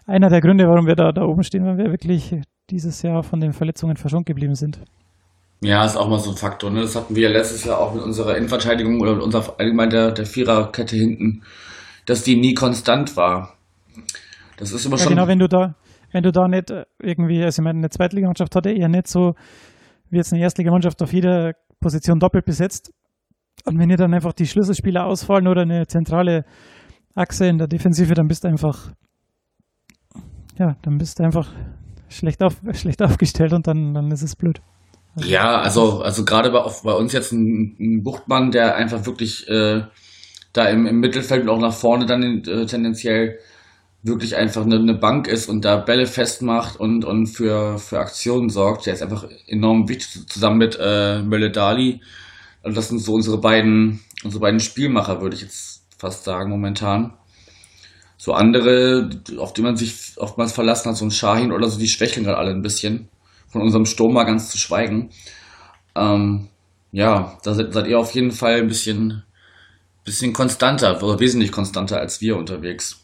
einer 0.06 0.30
der 0.30 0.42
Gründe, 0.42 0.66
warum 0.66 0.86
wir 0.86 0.96
da, 0.96 1.12
da 1.12 1.24
oben 1.24 1.44
stehen, 1.44 1.66
weil 1.66 1.78
wir 1.78 1.92
wirklich 1.92 2.36
dieses 2.70 3.02
Jahr 3.02 3.24
von 3.24 3.40
den 3.40 3.54
Verletzungen 3.54 3.96
verschont 3.96 4.26
geblieben 4.26 4.56
sind. 4.56 4.82
Ja, 5.64 5.86
ist 5.86 5.96
auch 5.96 6.10
mal 6.10 6.20
so 6.20 6.32
ein 6.32 6.38
Faktor. 6.38 6.72
Ne? 6.72 6.82
Das 6.82 6.96
hatten 6.96 7.16
wir 7.16 7.30
ja 7.30 7.30
letztes 7.30 7.66
Jahr 7.66 7.80
auch 7.80 7.94
mit 7.94 8.04
unserer 8.04 8.36
Innenverteidigung 8.36 9.00
oder 9.00 9.14
mit 9.14 9.24
unserer 9.24 9.60
allgemein 9.60 9.90
der, 9.90 10.12
der 10.12 10.26
Viererkette 10.26 10.96
hinten, 10.96 11.44
dass 12.06 12.24
die 12.24 12.40
nie 12.40 12.56
konstant 12.56 13.16
war. 13.16 13.54
Das 14.58 14.72
ist 14.72 14.86
immer 14.86 14.98
ja, 14.98 15.04
schon. 15.04 15.14
Genau, 15.14 15.28
wenn 15.28 15.38
du 15.38 15.48
da, 15.48 15.76
wenn 16.12 16.24
du 16.24 16.32
da 16.32 16.48
nicht 16.48 16.72
äh, 16.72 16.86
irgendwie, 17.00 17.44
also 17.44 17.62
ich 17.62 17.64
meine, 17.64 17.78
eine 17.78 17.90
Zweitligamannschaft 17.90 18.56
hat 18.56 18.66
er 18.66 18.76
eher 18.76 18.90
nicht 18.90 19.08
so 19.08 19.34
wie 20.12 20.18
jetzt 20.18 20.34
eine 20.34 20.42
Erstligamannschaft 20.42 21.02
auf 21.02 21.14
jeder 21.14 21.54
Position 21.80 22.20
doppelt 22.20 22.46
besetzt. 22.46 22.92
Und 23.66 23.80
wenn 23.80 23.90
dir 23.90 23.98
dann 23.98 24.14
einfach 24.14 24.34
die 24.34 24.46
Schlüsselspieler 24.46 25.06
ausfallen 25.06 25.48
oder 25.48 25.62
eine 25.62 25.88
zentrale 25.88 26.46
Achse 27.16 27.48
in 27.48 27.58
der 27.58 27.68
Defensive, 27.68 28.14
dann 28.14 28.28
bist 28.28 28.44
du 28.44 28.48
einfach, 28.48 28.92
ja, 30.58 30.76
dann 30.82 30.98
bist 30.98 31.20
du 31.20 31.24
einfach 31.24 31.52
schlecht, 32.10 32.44
auf, 32.44 32.62
schlecht 32.74 33.02
aufgestellt 33.02 33.54
und 33.54 33.68
dann, 33.68 33.94
dann 33.94 34.12
ist 34.12 34.22
es 34.22 34.36
blöd. 34.36 34.62
Ja, 35.18 35.60
also, 35.60 36.02
also 36.02 36.24
gerade 36.24 36.52
bei, 36.52 36.64
bei 36.84 36.94
uns 36.94 37.12
jetzt 37.14 37.32
ein, 37.34 37.76
ein, 37.80 38.04
Buchtmann, 38.04 38.52
der 38.52 38.76
einfach 38.76 39.06
wirklich 39.06 39.48
äh, 39.50 39.84
da 40.54 40.66
im, 40.68 40.88
im 40.88 41.00
Mittelfeld 41.00 41.44
und 41.44 41.50
auch 41.50 41.60
nach 41.60 41.74
vorne 41.74 42.06
dann 42.06 42.44
äh, 42.44 42.66
tendenziell 42.66 43.38
wirklich 44.04 44.36
einfach 44.36 44.64
eine, 44.64 44.78
eine, 44.78 44.94
Bank 44.96 45.28
ist 45.28 45.48
und 45.48 45.64
da 45.64 45.78
Bälle 45.78 46.08
festmacht 46.08 46.80
und, 46.80 47.06
und 47.06 47.28
für, 47.28 47.78
für 47.78 48.00
Aktionen 48.00 48.50
sorgt. 48.50 48.86
Der 48.86 48.94
ist 48.94 49.04
einfach 49.04 49.26
enorm 49.48 49.88
wichtig, 49.90 50.28
zusammen 50.28 50.58
mit 50.58 50.78
äh, 50.82 51.22
Mölle 51.22 51.52
Dali. 51.52 52.02
Und 52.64 52.76
das 52.76 52.90
sind 52.90 53.00
so 53.00 53.14
unsere 53.14 53.38
beiden, 53.38 54.02
unsere 54.24 54.42
beiden 54.42 54.60
Spielmacher, 54.60 55.22
würde 55.22 55.36
ich 55.36 55.44
jetzt 55.44 55.84
fast 55.98 56.24
sagen, 56.24 56.50
momentan. 56.50 57.14
So 58.18 58.34
andere, 58.34 59.10
auf 59.38 59.54
die 59.54 59.62
man 59.62 59.78
sich 59.78 60.14
oftmals 60.18 60.52
verlassen 60.52 60.90
hat, 60.90 60.98
so 60.98 61.06
ein 61.06 61.12
Shahin 61.12 61.52
oder 61.52 61.70
so, 61.70 61.80
die 61.80 61.88
schwächeln 61.88 62.26
gerade 62.26 62.38
alle 62.38 62.52
ein 62.52 62.62
bisschen. 62.62 63.08
Von 63.50 63.62
unserem 63.62 63.86
Sturm 63.86 64.14
mal 64.14 64.24
ganz 64.24 64.50
zu 64.50 64.58
schweigen. 64.58 65.10
Ähm, 65.96 66.48
ja, 66.92 67.38
da 67.44 67.54
seid, 67.54 67.74
seid 67.74 67.88
ihr 67.88 68.00
auf 68.00 68.12
jeden 68.14 68.32
Fall 68.32 68.62
ein 68.62 68.68
bisschen, 68.68 69.24
bisschen 70.04 70.34
konstanter, 70.34 71.02
oder 71.04 71.20
wesentlich 71.20 71.52
konstanter 71.52 72.00
als 72.00 72.22
wir 72.22 72.38
unterwegs. 72.38 73.01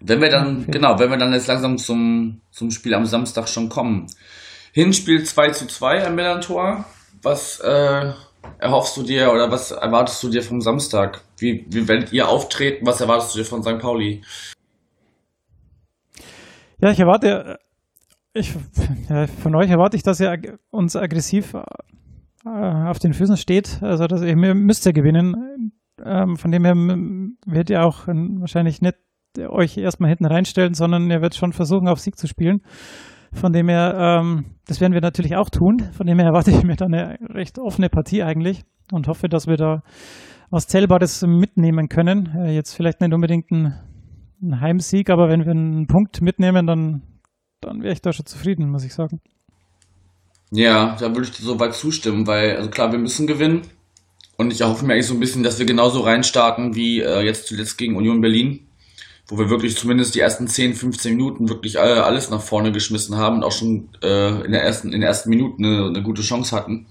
Wenn 0.00 0.20
wir 0.20 0.30
dann, 0.30 0.62
okay. 0.62 0.70
genau, 0.70 0.98
wenn 0.98 1.10
wir 1.10 1.16
dann 1.16 1.32
jetzt 1.32 1.48
langsam 1.48 1.76
zum, 1.78 2.40
zum 2.50 2.70
Spiel 2.70 2.94
am 2.94 3.06
Samstag 3.06 3.48
schon 3.48 3.68
kommen. 3.68 4.06
Hinspiel 4.72 5.24
2 5.24 5.50
zu 5.50 5.66
2 5.66 6.06
am 6.06 6.14
Millantor. 6.14 6.84
Was 7.22 7.58
äh, 7.60 8.12
erhoffst 8.58 8.96
du 8.96 9.02
dir 9.02 9.32
oder 9.32 9.50
was 9.50 9.72
erwartest 9.72 10.22
du 10.22 10.28
dir 10.28 10.42
vom 10.42 10.60
Samstag? 10.60 11.22
Wie, 11.38 11.66
wie 11.68 11.88
werdet 11.88 12.12
ihr 12.12 12.28
auftreten? 12.28 12.86
Was 12.86 13.00
erwartest 13.00 13.34
du 13.34 13.38
dir 13.40 13.44
von 13.44 13.62
St. 13.62 13.78
Pauli? 13.78 14.22
Ja, 16.80 16.92
ich 16.92 17.00
erwarte, 17.00 17.58
ich, 18.34 18.54
ja, 19.08 19.26
von 19.26 19.54
euch 19.56 19.70
erwarte 19.70 19.96
ich, 19.96 20.04
dass 20.04 20.20
ihr 20.20 20.58
uns 20.70 20.94
aggressiv 20.94 21.54
äh, 22.44 22.48
auf 22.48 23.00
den 23.00 23.14
Füßen 23.14 23.36
steht. 23.36 23.82
Also, 23.82 24.06
dass 24.06 24.22
ihr 24.22 24.36
müsst 24.36 24.86
ja 24.86 24.92
gewinnen. 24.92 25.72
Ähm, 26.04 26.36
von 26.36 26.52
dem 26.52 26.64
her 26.64 26.76
wird 27.46 27.70
ihr 27.70 27.84
auch 27.84 28.06
wahrscheinlich 28.06 28.80
nicht 28.80 28.96
euch 29.36 29.76
erstmal 29.76 30.10
hinten 30.10 30.26
reinstellen, 30.26 30.74
sondern 30.74 31.10
ihr 31.10 31.20
werdet 31.20 31.36
schon 31.36 31.52
versuchen, 31.52 31.88
auf 31.88 32.00
Sieg 32.00 32.16
zu 32.16 32.26
spielen. 32.26 32.60
Von 33.32 33.52
dem 33.52 33.68
her, 33.68 33.94
ähm, 33.98 34.56
das 34.66 34.80
werden 34.80 34.94
wir 34.94 35.00
natürlich 35.00 35.36
auch 35.36 35.50
tun. 35.50 35.90
Von 35.92 36.06
dem 36.06 36.18
her 36.18 36.28
erwarte 36.28 36.50
ich 36.50 36.62
mir 36.62 36.76
da 36.76 36.86
eine 36.86 37.18
recht 37.34 37.58
offene 37.58 37.88
Partie 37.88 38.22
eigentlich 38.22 38.62
und 38.90 39.06
hoffe, 39.06 39.28
dass 39.28 39.46
wir 39.46 39.56
da 39.56 39.82
was 40.50 40.66
Zählbares 40.66 41.22
mitnehmen 41.22 41.88
können. 41.88 42.34
Äh, 42.36 42.54
jetzt 42.54 42.74
vielleicht 42.74 43.00
nicht 43.00 43.12
unbedingt 43.12 43.50
ein, 43.50 43.74
ein, 44.42 44.60
Heimsieg, 44.60 45.10
aber 45.10 45.28
wenn 45.28 45.44
wir 45.44 45.50
einen 45.50 45.86
Punkt 45.86 46.22
mitnehmen, 46.22 46.66
dann, 46.66 47.02
dann 47.60 47.82
wäre 47.82 47.92
ich 47.92 48.00
da 48.00 48.12
schon 48.12 48.26
zufrieden, 48.26 48.70
muss 48.70 48.84
ich 48.84 48.94
sagen. 48.94 49.20
Ja, 50.50 50.96
da 50.98 51.08
würde 51.08 51.24
ich 51.24 51.32
dir 51.32 51.42
soweit 51.42 51.74
zustimmen, 51.74 52.26
weil, 52.26 52.56
also 52.56 52.70
klar, 52.70 52.90
wir 52.90 52.98
müssen 52.98 53.26
gewinnen. 53.26 53.62
Und 54.38 54.52
ich 54.52 54.62
erhoffe 54.62 54.86
mir 54.86 54.94
eigentlich 54.94 55.08
so 55.08 55.14
ein 55.14 55.20
bisschen, 55.20 55.42
dass 55.42 55.58
wir 55.58 55.66
genauso 55.66 56.00
reinstarten 56.00 56.74
wie 56.74 57.00
äh, 57.00 57.20
jetzt 57.20 57.48
zuletzt 57.48 57.76
gegen 57.76 57.96
Union 57.96 58.22
Berlin 58.22 58.67
wo 59.28 59.38
wir 59.38 59.50
wirklich 59.50 59.76
zumindest 59.76 60.14
die 60.14 60.20
ersten 60.20 60.48
10, 60.48 60.74
15 60.74 61.14
Minuten 61.14 61.48
wirklich 61.50 61.78
alles 61.78 62.30
nach 62.30 62.40
vorne 62.40 62.72
geschmissen 62.72 63.18
haben 63.18 63.36
und 63.36 63.44
auch 63.44 63.52
schon 63.52 63.90
äh, 64.02 64.40
in, 64.44 64.52
der 64.52 64.62
ersten, 64.62 64.88
in 64.88 64.92
den 64.92 65.02
ersten 65.02 65.28
Minuten 65.28 65.64
eine, 65.64 65.86
eine 65.86 66.02
gute 66.02 66.22
Chance 66.22 66.56
hatten. 66.56 66.86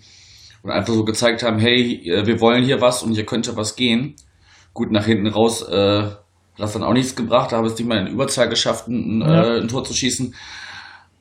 Und 0.62 0.72
einfach 0.72 0.94
so 0.94 1.04
gezeigt 1.04 1.44
haben, 1.44 1.58
hey, 1.60 2.10
äh, 2.10 2.28
wir 2.28 2.40
wollen 2.40 2.64
hier 2.64 2.80
was 2.80 3.02
und 3.02 3.14
hier 3.14 3.26
könnte 3.26 3.56
was 3.56 3.76
gehen. 3.76 4.16
Gut, 4.74 4.92
nach 4.92 5.06
hinten 5.06 5.28
raus 5.28 5.68
äh, 5.68 6.04
hat 6.04 6.20
das 6.58 6.74
dann 6.74 6.84
auch 6.84 6.94
nichts 6.94 7.16
gebracht, 7.16 7.52
da 7.52 7.58
habe 7.58 7.68
es 7.68 7.78
nicht 7.78 7.88
mal 7.88 8.00
in 8.00 8.08
Überzahl 8.08 8.50
geschafft, 8.50 8.88
ein, 8.88 9.22
ja. 9.22 9.56
äh, 9.56 9.62
ein 9.62 9.68
Tor 9.68 9.84
zu 9.84 9.94
schießen. 9.94 10.36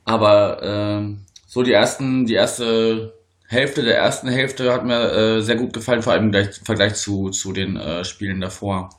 Aber 0.05 0.63
äh, 0.63 1.15
so 1.47 1.63
die 1.63 1.73
ersten, 1.73 2.27
die 2.27 2.35
erste 2.35 3.15
Hälfte 3.49 3.83
der 3.83 3.97
ersten 3.97 4.29
Hälfte 4.29 4.73
hat 4.73 4.85
mir 4.85 5.13
äh, 5.13 5.41
sehr 5.41 5.57
gut 5.57 5.73
gefallen, 5.73 6.03
vor 6.03 6.13
allem 6.13 6.33
im 6.33 6.49
Vergleich 6.65 6.95
zu, 6.95 7.31
zu 7.31 7.53
den 7.53 7.77
äh, 7.77 8.05
Spielen 8.05 8.41
davor. 8.41 8.91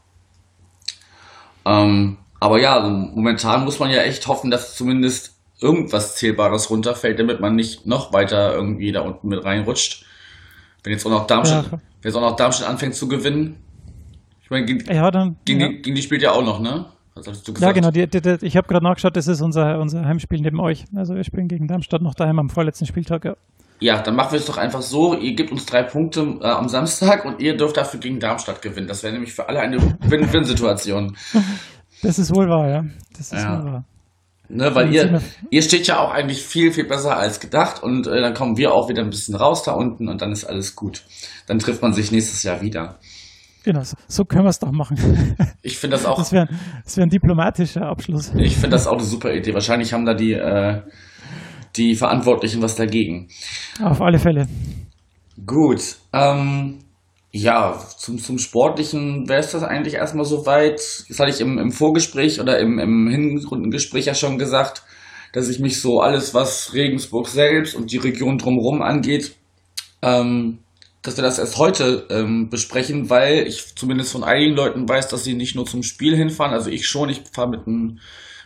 Ähm, 1.67 2.17
aber 2.39 2.61
ja, 2.61 2.77
also 2.77 2.89
momentan 2.89 3.65
muss 3.65 3.79
man 3.79 3.89
ja 3.89 4.01
echt 4.03 4.27
hoffen, 4.27 4.51
dass 4.51 4.75
zumindest 4.75 5.35
irgendwas 5.59 6.15
Zählbares 6.15 6.69
runterfällt, 6.69 7.19
damit 7.19 7.39
man 7.39 7.55
nicht 7.55 7.85
noch 7.85 8.13
weiter 8.13 8.53
irgendwie 8.53 8.91
da 8.91 9.01
unten 9.01 9.27
mit 9.27 9.43
reinrutscht. 9.43 10.05
Wenn 10.83 10.93
jetzt 10.93 11.05
auch 11.05 11.11
noch 11.11 11.27
Darmstadt, 11.27 11.65
ja. 11.65 11.71
wenn 11.71 11.81
jetzt 12.03 12.15
auch 12.15 12.21
noch 12.21 12.35
Darmstadt 12.35 12.69
anfängt 12.69 12.95
zu 12.95 13.07
gewinnen, 13.07 13.57
Ich 14.43 14.49
meine, 14.49 14.65
gegen, 14.65 14.89
Ja, 14.93 15.11
dann. 15.11 15.35
gegen, 15.45 15.59
ja. 15.59 15.67
Die, 15.69 15.81
gegen 15.81 15.95
die 15.95 16.01
spielt 16.01 16.21
ja 16.21 16.31
auch 16.31 16.43
noch, 16.43 16.59
ne? 16.59 16.85
Ja, 17.59 17.71
genau. 17.71 17.89
Die, 17.89 18.07
die, 18.07 18.21
die, 18.21 18.45
ich 18.45 18.55
habe 18.55 18.67
gerade 18.67 18.85
nachgeschaut, 18.85 19.17
das 19.17 19.27
ist 19.27 19.41
unser, 19.41 19.79
unser 19.79 20.05
Heimspiel 20.05 20.39
neben 20.39 20.59
euch. 20.59 20.85
Also 20.95 21.15
wir 21.15 21.23
spielen 21.23 21.47
gegen 21.47 21.67
Darmstadt 21.67 22.03
noch 22.03 22.13
daheim 22.13 22.37
am 22.37 22.49
vorletzten 22.49 22.85
Spieltag. 22.85 23.25
Ja. 23.25 23.35
Ja, 23.79 24.01
dann 24.01 24.15
machen 24.15 24.31
wir 24.31 24.39
es 24.39 24.45
doch 24.45 24.57
einfach 24.57 24.81
so. 24.81 25.13
Ihr 25.15 25.35
gebt 25.35 25.51
uns 25.51 25.65
drei 25.65 25.83
Punkte 25.83 26.21
äh, 26.41 26.47
am 26.47 26.67
Samstag 26.67 27.25
und 27.25 27.39
ihr 27.41 27.55
dürft 27.55 27.77
dafür 27.77 27.99
gegen 27.99 28.19
Darmstadt 28.19 28.61
gewinnen. 28.61 28.87
Das 28.87 29.03
wäre 29.03 29.13
nämlich 29.13 29.33
für 29.33 29.47
alle 29.47 29.59
eine 29.59 29.77
Win-Win-Situation. 29.77 31.15
Das 32.03 32.19
ist 32.19 32.35
wohl 32.35 32.47
wahr, 32.47 32.69
ja. 32.69 32.83
Das 33.17 33.31
ist 33.31 33.43
Ja. 33.43 33.57
wohl 33.63 33.71
wahr. 33.71 33.85
Ne, 34.49 34.73
weil 34.75 34.93
ihr, 34.93 35.19
ihr 35.49 35.61
steht 35.63 35.87
ja 35.87 35.97
auch 35.99 36.11
eigentlich 36.11 36.43
viel, 36.43 36.71
viel 36.71 36.85
besser 36.87 37.17
als 37.17 37.39
gedacht 37.39 37.81
und 37.81 38.05
äh, 38.05 38.21
dann 38.21 38.35
kommen 38.35 38.55
wir 38.55 38.71
auch 38.71 38.87
wieder 38.87 39.01
ein 39.01 39.09
bisschen 39.09 39.35
raus 39.35 39.63
da 39.63 39.71
unten 39.73 40.07
und 40.07 40.21
dann 40.21 40.31
ist 40.31 40.45
alles 40.45 40.75
gut. 40.75 41.03
Dann 41.47 41.57
trifft 41.59 41.81
man 41.81 41.93
sich 41.93 42.11
nächstes 42.11 42.43
Jahr 42.43 42.61
wieder. 42.61 42.99
Genau, 43.63 43.81
so, 44.07 44.23
können 44.25 44.45
wir 44.45 44.49
es 44.49 44.59
doch 44.59 44.71
machen. 44.71 45.35
Ich 45.63 45.79
finde 45.79 45.97
das 45.97 46.05
auch, 46.05 46.17
Das 46.19 46.31
wäre 46.31 46.47
wär 46.47 47.03
ein 47.03 47.09
diplomatischer 47.09 47.81
Abschluss. 47.81 48.31
ich 48.37 48.53
finde 48.53 48.69
das 48.75 48.85
auch 48.87 48.93
eine 48.93 49.03
super 49.03 49.33
Idee. 49.33 49.53
Wahrscheinlich 49.53 49.91
haben 49.91 50.05
da 50.05 50.13
die, 50.13 50.33
äh, 50.33 50.81
die 51.77 51.95
Verantwortlichen 51.95 52.61
was 52.61 52.75
dagegen. 52.75 53.29
Auf 53.81 54.01
alle 54.01 54.19
Fälle. 54.19 54.47
Gut, 55.45 55.97
ähm, 56.13 56.79
ja, 57.31 57.79
zum, 57.97 58.17
zum 58.17 58.39
Sportlichen 58.39 59.27
wäre 59.29 59.39
es 59.39 59.51
das 59.51 59.63
eigentlich 59.63 59.95
erstmal 59.95 60.25
soweit. 60.25 60.79
Das 61.07 61.19
hatte 61.19 61.29
ich 61.29 61.41
im, 61.41 61.57
im 61.59 61.71
Vorgespräch 61.71 62.39
oder 62.39 62.59
im, 62.59 62.79
im 62.79 63.07
Hinrundengespräch 63.09 64.05
ja 64.05 64.15
schon 64.15 64.37
gesagt, 64.37 64.83
dass 65.33 65.49
ich 65.49 65.59
mich 65.59 65.81
so 65.81 65.99
alles, 65.99 66.33
was 66.33 66.73
Regensburg 66.73 67.27
selbst 67.27 67.75
und 67.75 67.91
die 67.91 67.97
Region 67.97 68.37
drumherum 68.37 68.81
angeht, 68.81 69.35
ähm, 70.01 70.59
dass 71.01 71.17
wir 71.17 71.23
das 71.23 71.37
erst 71.37 71.57
heute 71.57 72.07
ähm, 72.09 72.49
besprechen, 72.49 73.09
weil 73.09 73.45
ich 73.47 73.75
zumindest 73.75 74.11
von 74.11 74.23
einigen 74.23 74.55
Leuten 74.55 74.89
weiß, 74.89 75.09
dass 75.09 75.23
sie 75.23 75.35
nicht 75.35 75.55
nur 75.55 75.65
zum 75.65 75.83
Spiel 75.83 76.15
hinfahren, 76.15 76.53
also 76.53 76.69
ich 76.69 76.87
schon, 76.87 77.09
ich 77.09 77.21
fahre 77.31 77.49
mit, 77.49 77.61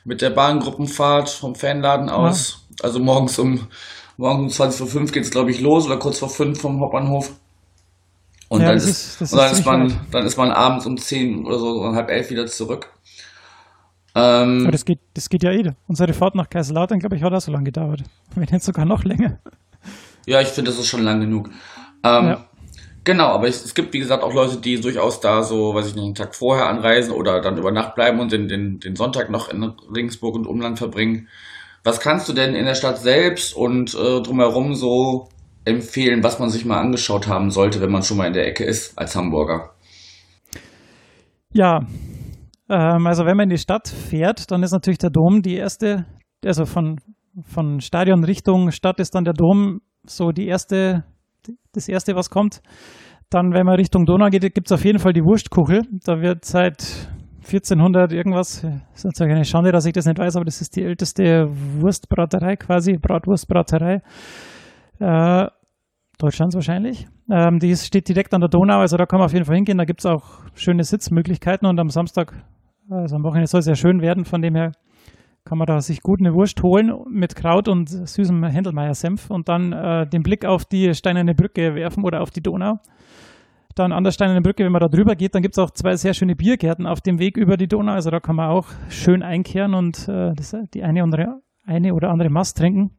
mit 0.03 0.21
der 0.21 0.31
Bahngruppenfahrt 0.31 1.29
vom 1.29 1.55
Fanladen 1.55 2.09
aus, 2.09 2.60
also 2.83 2.99
morgens 2.99 3.37
um 3.39 3.67
morgens 4.17 4.43
um 4.43 4.49
20 4.49 4.77
vor 4.79 4.87
5 4.87 5.11
geht 5.11 5.23
es 5.23 5.31
glaube 5.31 5.51
ich 5.51 5.61
los 5.61 5.85
oder 5.85 5.97
kurz 5.97 6.19
vor 6.19 6.29
5 6.29 6.59
vom 6.59 6.79
Hauptbahnhof. 6.81 7.31
Und 8.49 8.61
Ja, 8.61 8.67
dann 8.67 8.77
ist, 8.77 9.21
ist- 9.21 9.31
und 9.31 9.39
dann 9.39 9.51
ist 9.51 9.65
man, 9.65 9.99
dann 10.11 10.25
ist 10.25 10.37
man 10.37 10.51
abends 10.51 10.85
um 10.85 10.97
10 10.97 11.45
oder 11.45 11.57
so, 11.57 11.67
um 11.67 11.95
halb 11.95 12.09
elf 12.09 12.29
wieder 12.29 12.45
zurück. 12.47 12.89
Ähm, 14.13 14.63
Aber 14.63 14.71
das 14.73 14.83
geht, 14.83 14.99
das 15.13 15.29
geht 15.29 15.43
ja 15.43 15.51
eh. 15.51 15.71
Unsere 15.87 16.11
Fahrt 16.13 16.35
nach 16.35 16.49
Kaiserslautern, 16.49 16.99
glaube 16.99 17.15
ich, 17.15 17.23
hat 17.23 17.31
auch 17.31 17.39
so 17.39 17.51
lange 17.51 17.63
gedauert. 17.65 18.03
Wenn 18.35 18.47
jetzt 18.51 18.65
sogar 18.65 18.85
noch 18.85 19.03
länger. 19.05 19.39
Ja, 20.25 20.41
ich 20.41 20.49
finde, 20.49 20.71
das 20.71 20.79
ist 20.79 20.87
schon 20.87 21.03
lang 21.03 21.21
genug. 21.21 21.49
Ähm, 22.03 22.25
Ja. 22.27 22.45
Genau, 23.03 23.29
aber 23.29 23.47
es, 23.47 23.65
es 23.65 23.73
gibt, 23.73 23.93
wie 23.93 23.99
gesagt, 23.99 24.21
auch 24.21 24.33
Leute, 24.33 24.57
die 24.57 24.79
durchaus 24.79 25.19
da 25.21 25.41
so, 25.41 25.73
weiß 25.73 25.87
ich 25.87 25.95
nicht, 25.95 26.03
einen 26.03 26.13
Tag 26.13 26.35
vorher 26.35 26.67
anreisen 26.67 27.13
oder 27.13 27.41
dann 27.41 27.57
über 27.57 27.71
Nacht 27.71 27.95
bleiben 27.95 28.19
und 28.19 28.31
den, 28.31 28.47
den, 28.47 28.79
den 28.79 28.95
Sonntag 28.95 29.31
noch 29.31 29.49
in 29.49 29.63
Regensburg 29.95 30.35
und 30.35 30.45
Umland 30.45 30.77
verbringen. 30.77 31.27
Was 31.83 31.99
kannst 31.99 32.29
du 32.29 32.33
denn 32.33 32.53
in 32.53 32.65
der 32.65 32.75
Stadt 32.75 32.99
selbst 32.99 33.55
und 33.55 33.95
äh, 33.95 34.21
drumherum 34.21 34.75
so 34.75 35.29
empfehlen, 35.65 36.23
was 36.23 36.39
man 36.39 36.49
sich 36.49 36.65
mal 36.65 36.79
angeschaut 36.79 37.27
haben 37.27 37.49
sollte, 37.49 37.81
wenn 37.81 37.91
man 37.91 38.03
schon 38.03 38.17
mal 38.17 38.27
in 38.27 38.33
der 38.33 38.47
Ecke 38.47 38.63
ist 38.63 38.97
als 38.97 39.15
Hamburger? 39.15 39.71
Ja, 41.53 41.79
ähm, 42.69 43.07
also 43.07 43.25
wenn 43.25 43.35
man 43.35 43.49
in 43.49 43.55
die 43.55 43.57
Stadt 43.57 43.87
fährt, 43.87 44.51
dann 44.51 44.63
ist 44.63 44.71
natürlich 44.71 44.99
der 44.99 45.09
Dom 45.09 45.41
die 45.41 45.55
erste, 45.55 46.05
also 46.45 46.65
von, 46.65 46.97
von 47.43 47.81
Stadion 47.81 48.23
Richtung 48.23 48.71
Stadt 48.71 48.99
ist 48.99 49.15
dann 49.15 49.23
der 49.23 49.33
Dom 49.33 49.81
so 50.03 50.31
die 50.31 50.47
erste, 50.47 51.03
das 51.73 51.87
erste, 51.87 52.15
was 52.15 52.29
kommt. 52.29 52.61
Dann, 53.29 53.53
wenn 53.53 53.65
man 53.65 53.75
Richtung 53.75 54.05
Donau 54.05 54.29
geht, 54.29 54.41
gibt 54.53 54.67
es 54.67 54.71
auf 54.71 54.83
jeden 54.83 54.99
Fall 54.99 55.13
die 55.13 55.23
Wurstkuchel. 55.23 55.83
Da 56.03 56.21
wird 56.21 56.43
seit 56.43 57.09
1400 57.43 58.11
irgendwas, 58.13 58.63
ist 58.93 59.05
natürlich 59.05 59.33
eine 59.33 59.45
Schande, 59.45 59.71
dass 59.71 59.85
ich 59.85 59.93
das 59.93 60.05
nicht 60.05 60.19
weiß, 60.19 60.35
aber 60.35 60.45
das 60.45 60.61
ist 60.61 60.75
die 60.75 60.83
älteste 60.83 61.47
Wurstbraterei 61.79 62.55
quasi, 62.55 62.97
Bratwurstbraterei. 62.97 64.01
Äh, 64.99 65.47
Deutschlands 66.19 66.53
wahrscheinlich. 66.53 67.07
Ähm, 67.31 67.57
die 67.59 67.71
ist, 67.71 67.87
steht 67.87 68.07
direkt 68.07 68.33
an 68.33 68.41
der 68.41 68.49
Donau, 68.49 68.79
also 68.79 68.95
da 68.95 69.05
kann 69.05 69.19
man 69.19 69.25
auf 69.25 69.33
jeden 69.33 69.45
Fall 69.45 69.55
hingehen. 69.55 69.77
Da 69.77 69.85
gibt 69.85 70.01
es 70.01 70.05
auch 70.05 70.41
schöne 70.53 70.83
Sitzmöglichkeiten 70.83 71.67
und 71.67 71.79
am 71.79 71.89
Samstag, 71.89 72.33
also 72.89 73.15
am 73.15 73.23
Wochenende 73.23 73.47
soll 73.47 73.61
es 73.61 73.65
ja 73.65 73.75
schön 73.75 74.01
werden. 74.01 74.25
Von 74.25 74.41
dem 74.41 74.55
her 74.55 74.73
kann 75.43 75.57
man 75.57 75.65
da 75.65 75.81
sich 75.81 76.01
gut 76.01 76.19
eine 76.19 76.33
Wurst 76.33 76.61
holen 76.61 76.93
mit 77.09 77.35
Kraut 77.35 77.67
und 77.67 77.89
süßem 77.89 78.43
Händelmeier-Senf 78.43 79.31
und 79.31 79.49
dann 79.49 79.73
äh, 79.73 80.07
den 80.07 80.21
Blick 80.21 80.45
auf 80.45 80.65
die 80.65 80.93
Steinerne 80.93 81.33
Brücke 81.33 81.73
werfen 81.73 82.03
oder 82.03 82.21
auf 82.21 82.29
die 82.29 82.41
Donau. 82.41 82.75
Dann 83.75 83.91
an 83.91 84.03
der 84.03 84.11
Steinerne 84.11 84.41
Brücke, 84.41 84.63
wenn 84.63 84.71
man 84.71 84.81
da 84.81 84.87
drüber 84.87 85.15
geht, 85.15 85.35
dann 85.35 85.41
gibt 85.41 85.57
es 85.57 85.59
auch 85.59 85.71
zwei 85.71 85.95
sehr 85.95 86.13
schöne 86.13 86.35
Biergärten 86.35 86.85
auf 86.85 87.01
dem 87.01 87.19
Weg 87.19 87.37
über 87.37 87.57
die 87.57 87.67
Donau. 87.67 87.93
Also 87.93 88.09
da 88.09 88.19
kann 88.19 88.35
man 88.35 88.49
auch 88.49 88.67
schön 88.89 89.23
einkehren 89.23 89.73
und 89.73 90.07
äh, 90.07 90.33
das, 90.35 90.55
die 90.73 90.83
eine, 90.83 91.03
andere, 91.03 91.41
eine 91.65 91.93
oder 91.93 92.09
andere 92.09 92.29
Mast 92.29 92.57
trinken. 92.57 92.91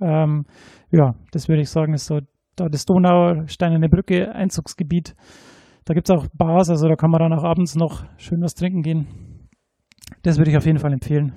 Ähm, 0.00 0.44
ja, 0.90 1.14
das 1.32 1.48
würde 1.48 1.62
ich 1.62 1.70
sagen, 1.70 1.94
ist 1.94 2.06
so 2.06 2.20
da 2.56 2.68
das 2.68 2.84
Donau-Steinerne 2.84 3.88
Brücke 3.88 4.32
Einzugsgebiet. 4.32 5.14
Da 5.84 5.94
gibt 5.94 6.08
es 6.08 6.16
auch 6.16 6.26
Bars, 6.32 6.70
also 6.70 6.88
da 6.88 6.94
kann 6.96 7.10
man 7.10 7.20
dann 7.20 7.38
auch 7.38 7.44
abends 7.44 7.74
noch 7.74 8.04
schön 8.16 8.40
was 8.40 8.54
trinken 8.54 8.82
gehen. 8.82 9.48
Das 10.22 10.38
würde 10.38 10.50
ich 10.50 10.56
auf 10.56 10.64
jeden 10.64 10.78
Fall 10.78 10.92
empfehlen. 10.92 11.32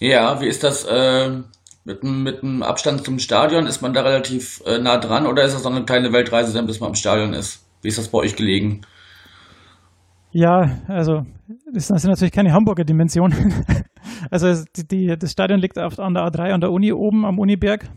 Ja, 0.00 0.40
wie 0.40 0.46
ist 0.46 0.64
das 0.64 0.84
äh, 0.84 1.42
mit, 1.84 2.02
mit 2.04 2.42
dem 2.42 2.62
Abstand 2.62 3.04
zum 3.04 3.18
Stadion? 3.18 3.66
Ist 3.66 3.82
man 3.82 3.92
da 3.92 4.02
relativ 4.02 4.62
äh, 4.66 4.78
nah 4.78 4.98
dran 4.98 5.26
oder 5.26 5.44
ist 5.44 5.54
das 5.54 5.62
so 5.62 5.68
eine 5.68 5.84
kleine 5.84 6.12
Weltreise, 6.12 6.60
bis 6.62 6.80
man 6.80 6.90
im 6.90 6.94
Stadion 6.94 7.32
ist? 7.32 7.67
Wie 7.82 7.88
ist 7.88 7.98
das 7.98 8.08
bei 8.08 8.18
euch 8.18 8.36
gelegen? 8.36 8.82
Ja, 10.30 10.78
also 10.88 11.22
das 11.72 11.88
sind 11.88 12.04
natürlich 12.04 12.32
keine 12.32 12.52
Hamburger 12.52 12.84
Dimensionen. 12.84 13.64
also 14.30 14.64
die, 14.76 14.86
die, 14.86 15.16
das 15.18 15.32
Stadion 15.32 15.58
liegt 15.58 15.78
auf, 15.78 15.98
an 15.98 16.14
der 16.14 16.24
A3 16.24 16.52
an 16.52 16.60
der 16.60 16.70
Uni 16.70 16.92
oben 16.92 17.24
am 17.24 17.38
Uniberg. 17.38 17.88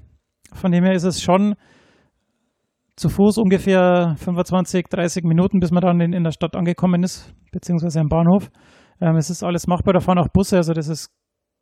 Von 0.53 0.71
dem 0.71 0.83
her 0.83 0.93
ist 0.93 1.03
es 1.03 1.21
schon 1.21 1.55
zu 2.95 3.09
Fuß 3.09 3.37
ungefähr 3.37 4.15
25, 4.17 4.87
30 4.89 5.23
Minuten, 5.23 5.59
bis 5.59 5.71
man 5.71 5.81
dann 5.81 5.99
in, 6.01 6.13
in 6.13 6.23
der 6.23 6.31
Stadt 6.31 6.55
angekommen 6.55 7.03
ist, 7.03 7.33
beziehungsweise 7.51 7.99
am 7.99 8.07
Bahnhof. 8.07 8.49
Ähm, 9.01 9.15
es 9.15 9.29
ist 9.29 9.43
alles 9.43 9.67
machbar, 9.67 9.93
da 9.93 9.99
fahren 9.99 10.19
auch 10.19 10.27
Busse, 10.31 10.57
also 10.57 10.73
das 10.73 10.87
ist 10.87 11.09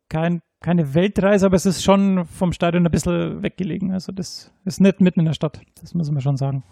kein, 0.08 0.40
keine 0.60 0.94
Weltreise, 0.94 1.46
aber 1.46 1.56
es 1.56 1.66
ist 1.66 1.82
schon 1.82 2.24
vom 2.26 2.52
Stadion 2.52 2.84
ein 2.84 2.90
bisschen 2.90 3.42
weggelegen. 3.42 3.92
Also 3.92 4.12
das 4.12 4.52
ist 4.64 4.80
nicht 4.80 5.00
mitten 5.00 5.20
in 5.20 5.26
der 5.26 5.32
Stadt, 5.32 5.60
das 5.80 5.94
muss 5.94 6.10
man 6.10 6.20
schon 6.20 6.36
sagen. 6.36 6.64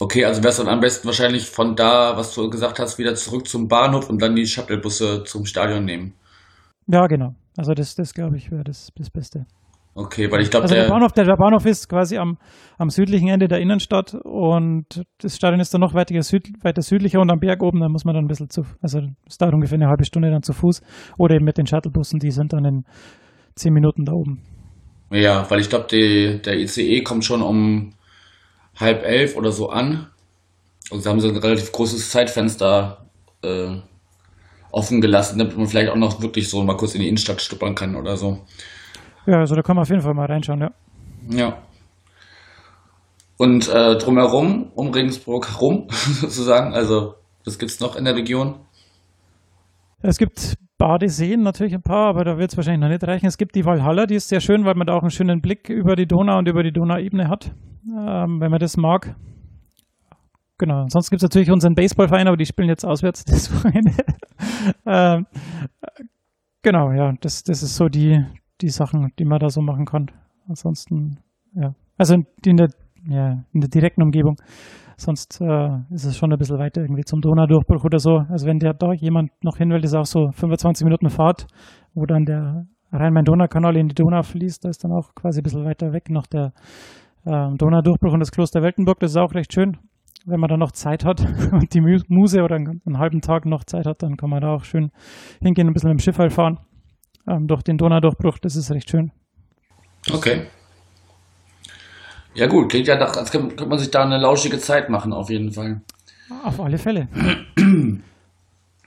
Okay, 0.00 0.24
also 0.24 0.42
wär's 0.44 0.58
dann 0.58 0.68
am 0.68 0.80
besten 0.80 1.06
wahrscheinlich 1.06 1.46
von 1.46 1.74
da, 1.74 2.16
was 2.16 2.34
du 2.34 2.48
gesagt 2.50 2.78
hast, 2.78 2.98
wieder 2.98 3.14
zurück 3.16 3.48
zum 3.48 3.66
Bahnhof 3.66 4.08
und 4.08 4.22
dann 4.22 4.36
die 4.36 4.46
Shuttlebusse 4.46 5.24
zum 5.24 5.44
Stadion 5.44 5.84
nehmen. 5.84 6.14
Ja, 6.86 7.06
genau. 7.06 7.34
Also 7.56 7.74
das, 7.74 7.96
das 7.96 8.14
glaube 8.14 8.36
ich, 8.36 8.50
wäre 8.50 8.62
das, 8.62 8.92
das 8.96 9.10
Beste. 9.10 9.46
Okay, 9.94 10.30
weil 10.30 10.42
ich 10.42 10.50
glaube, 10.50 10.62
Also 10.62 10.76
der 10.76 10.84
der, 10.84 10.90
Bahnhof, 10.92 11.10
der, 11.10 11.24
der 11.24 11.36
Bahnhof 11.36 11.66
ist 11.66 11.88
quasi 11.88 12.18
am, 12.18 12.38
am 12.78 12.88
südlichen 12.88 13.28
Ende 13.28 13.48
der 13.48 13.58
Innenstadt 13.58 14.14
und 14.14 15.02
das 15.20 15.34
Stadion 15.34 15.58
ist 15.58 15.74
dann 15.74 15.80
noch 15.80 15.92
weiter, 15.92 16.22
süd, 16.22 16.52
weiter 16.62 16.82
südlicher 16.82 17.20
und 17.20 17.30
am 17.30 17.40
Berg 17.40 17.60
oben, 17.64 17.80
da 17.80 17.88
muss 17.88 18.04
man 18.04 18.14
dann 18.14 18.24
ein 18.26 18.28
bisschen 18.28 18.48
zu, 18.48 18.62
also 18.80 19.00
es 19.26 19.38
dauert 19.38 19.54
ungefähr 19.54 19.74
eine 19.74 19.88
halbe 19.88 20.04
Stunde 20.04 20.30
dann 20.30 20.44
zu 20.44 20.52
Fuß 20.52 20.82
oder 21.18 21.34
eben 21.34 21.44
mit 21.44 21.58
den 21.58 21.66
Shuttlebussen, 21.66 22.20
die 22.20 22.30
sind 22.30 22.52
dann 22.52 22.64
in 22.64 22.84
zehn 23.56 23.72
Minuten 23.72 24.04
da 24.04 24.12
oben. 24.12 24.40
ja, 25.10 25.50
weil 25.50 25.58
ich 25.58 25.68
glaube, 25.68 25.88
der 25.88 26.56
ICE 26.56 27.02
kommt 27.02 27.24
schon 27.24 27.42
um 27.42 27.92
halb 28.78 29.04
elf 29.04 29.36
oder 29.36 29.52
so 29.52 29.68
an. 29.68 30.08
Und 30.90 31.02
sie 31.02 31.08
haben 31.08 31.20
so 31.20 31.28
ein 31.28 31.36
relativ 31.36 31.72
großes 31.72 32.10
Zeitfenster 32.10 33.06
äh, 33.42 33.76
offen 34.70 35.00
gelassen, 35.00 35.38
damit 35.38 35.56
man 35.56 35.66
vielleicht 35.66 35.90
auch 35.90 35.96
noch 35.96 36.22
wirklich 36.22 36.48
so 36.48 36.62
mal 36.62 36.76
kurz 36.76 36.94
in 36.94 37.00
die 37.00 37.08
Innenstadt 37.08 37.40
stuppern 37.40 37.74
kann 37.74 37.96
oder 37.96 38.16
so. 38.16 38.44
Ja, 39.26 39.38
also 39.38 39.54
da 39.54 39.62
kann 39.62 39.76
man 39.76 39.82
auf 39.82 39.90
jeden 39.90 40.00
Fall 40.00 40.14
mal 40.14 40.26
reinschauen, 40.26 40.60
ja. 40.60 40.70
Ja. 41.30 41.62
Und 43.36 43.68
äh, 43.68 43.96
drumherum, 43.96 44.72
um 44.74 44.90
Regensburg 44.90 45.48
herum, 45.50 45.88
sozusagen, 45.90 46.74
also 46.74 47.14
was 47.44 47.58
gibt's 47.58 47.80
noch 47.80 47.96
in 47.96 48.04
der 48.04 48.14
Region? 48.14 48.60
Es 50.02 50.18
gibt 50.18 50.54
Badeseen 50.78 51.42
natürlich 51.42 51.74
ein 51.74 51.82
paar, 51.82 52.08
aber 52.08 52.24
da 52.24 52.38
wird 52.38 52.52
es 52.52 52.56
wahrscheinlich 52.56 52.80
noch 52.80 52.88
nicht 52.88 53.06
reichen. 53.06 53.26
Es 53.26 53.36
gibt 53.36 53.56
die 53.56 53.64
Walhalla, 53.64 54.06
die 54.06 54.14
ist 54.14 54.28
sehr 54.28 54.40
schön, 54.40 54.64
weil 54.64 54.74
man 54.74 54.86
da 54.86 54.94
auch 54.94 55.02
einen 55.02 55.10
schönen 55.10 55.40
Blick 55.40 55.68
über 55.68 55.96
die 55.96 56.06
Donau 56.06 56.38
und 56.38 56.48
über 56.48 56.62
die 56.62 56.72
Donauebene 56.72 57.28
hat, 57.28 57.52
ähm, 57.86 58.40
wenn 58.40 58.50
man 58.50 58.60
das 58.60 58.76
mag. 58.76 59.16
Genau, 60.56 60.82
ansonsten 60.82 61.10
gibt 61.10 61.22
es 61.22 61.28
natürlich 61.28 61.50
unseren 61.50 61.74
Baseballverein, 61.74 62.28
aber 62.28 62.36
die 62.36 62.46
spielen 62.46 62.68
jetzt 62.68 62.84
auswärts 62.84 63.24
das 63.26 63.52
Wochenende. 63.52 63.92
ähm, 64.86 65.26
genau, 66.62 66.92
ja, 66.92 67.12
das, 67.20 67.42
das 67.42 67.62
ist 67.62 67.74
so 67.74 67.88
die, 67.88 68.24
die 68.60 68.68
Sachen, 68.68 69.12
die 69.18 69.24
man 69.24 69.40
da 69.40 69.50
so 69.50 69.60
machen 69.60 69.84
kann. 69.84 70.10
Ansonsten, 70.48 71.18
ja, 71.54 71.74
also 71.96 72.14
in, 72.14 72.26
in 72.44 72.56
der, 72.56 72.68
ja, 73.08 73.44
in 73.52 73.60
der 73.60 73.68
direkten 73.68 74.02
Umgebung. 74.02 74.36
Sonst 75.00 75.40
äh, 75.40 75.68
ist 75.90 76.04
es 76.06 76.16
schon 76.16 76.32
ein 76.32 76.38
bisschen 76.38 76.58
weiter 76.58 76.80
irgendwie 76.80 77.04
zum 77.04 77.20
Donaudurchbruch 77.20 77.84
oder 77.84 78.00
so. 78.00 78.18
Also 78.28 78.48
wenn 78.48 78.58
der 78.58 78.74
da 78.74 78.92
jemand 78.92 79.30
noch 79.44 79.56
hin 79.56 79.70
will, 79.70 79.84
ist 79.84 79.94
auch 79.94 80.04
so 80.04 80.30
25 80.32 80.84
Minuten 80.84 81.08
Fahrt, 81.08 81.46
wo 81.94 82.04
dann 82.04 82.24
der 82.24 82.66
Rhein-Main-Donau-Kanal 82.90 83.76
in 83.76 83.86
die 83.86 83.94
Donau 83.94 84.22
fließt. 84.22 84.64
Da 84.64 84.70
ist 84.70 84.82
dann 84.82 84.90
auch 84.90 85.14
quasi 85.14 85.38
ein 85.38 85.44
bisschen 85.44 85.64
weiter 85.64 85.92
weg 85.92 86.10
noch 86.10 86.26
der 86.26 86.52
ähm, 87.24 87.54
Donaudurchbruch 87.56 88.12
und 88.12 88.18
das 88.18 88.32
Kloster 88.32 88.60
Weltenburg. 88.60 88.98
Das 88.98 89.12
ist 89.12 89.18
auch 89.18 89.34
recht 89.34 89.52
schön. 89.52 89.76
wenn 90.26 90.40
man 90.40 90.48
dann 90.48 90.58
noch 90.58 90.72
Zeit 90.72 91.04
hat 91.04 91.20
und 91.52 91.72
die 91.72 91.80
Muse 91.80 92.42
oder 92.42 92.56
einen, 92.56 92.82
einen, 92.84 92.98
halben 92.98 93.20
Tag 93.20 93.46
noch 93.46 93.62
Zeit 93.62 93.86
hat, 93.86 94.02
dann 94.02 94.16
kann 94.16 94.30
man 94.30 94.40
da 94.40 94.48
auch 94.48 94.64
schön 94.64 94.90
hingehen, 95.40 95.68
ein 95.68 95.74
bisschen 95.74 95.90
mit 95.90 96.00
dem 96.00 96.02
Schiff 96.02 96.16
fahren. 96.34 96.58
Ähm, 97.28 97.46
durch 97.46 97.62
den 97.62 97.76
Donaudurchbruch, 97.76 98.38
das 98.40 98.56
ist 98.56 98.72
recht 98.72 98.90
schön. 98.90 99.12
Okay. 100.12 100.48
Ja 102.34 102.46
gut, 102.46 102.70
klingt 102.70 102.86
ja 102.86 102.96
nach, 102.96 103.16
als 103.16 103.30
könnte 103.30 103.66
man 103.66 103.78
sich 103.78 103.90
da 103.90 104.02
eine 104.02 104.18
lauschige 104.18 104.58
Zeit 104.58 104.90
machen, 104.90 105.12
auf 105.12 105.30
jeden 105.30 105.52
Fall. 105.52 105.80
Auf 106.44 106.60
alle 106.60 106.78
Fälle. 106.78 107.08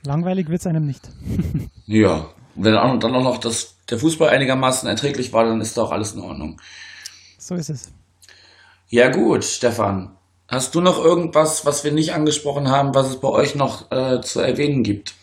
Langweilig 0.03 0.49
wird 0.49 0.61
es 0.61 0.67
einem 0.67 0.85
nicht. 0.85 1.09
ja, 1.85 2.27
wenn 2.55 2.73
dann 2.73 3.15
auch 3.15 3.23
noch 3.23 3.37
das, 3.37 3.77
der 3.89 3.99
Fußball 3.99 4.29
einigermaßen 4.29 4.87
erträglich 4.87 5.33
war, 5.33 5.45
dann 5.45 5.61
ist 5.61 5.77
doch 5.77 5.91
alles 5.91 6.13
in 6.13 6.21
Ordnung. 6.21 6.59
So 7.37 7.55
ist 7.55 7.69
es. 7.69 7.93
Ja 8.89 9.09
gut, 9.09 9.43
Stefan. 9.43 10.17
Hast 10.47 10.75
du 10.75 10.81
noch 10.81 11.03
irgendwas, 11.03 11.65
was 11.65 11.83
wir 11.83 11.93
nicht 11.93 12.13
angesprochen 12.13 12.69
haben, 12.69 12.93
was 12.93 13.09
es 13.09 13.19
bei 13.19 13.29
euch 13.29 13.55
noch 13.55 13.89
äh, 13.91 14.19
zu 14.21 14.41
erwähnen 14.41 14.83
gibt? 14.83 15.15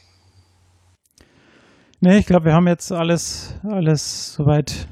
Nee, 2.00 2.18
ich 2.18 2.26
glaube, 2.26 2.46
wir 2.46 2.54
haben 2.54 2.66
jetzt 2.66 2.92
alles, 2.92 3.54
alles 3.62 4.33
soweit, 4.33 4.87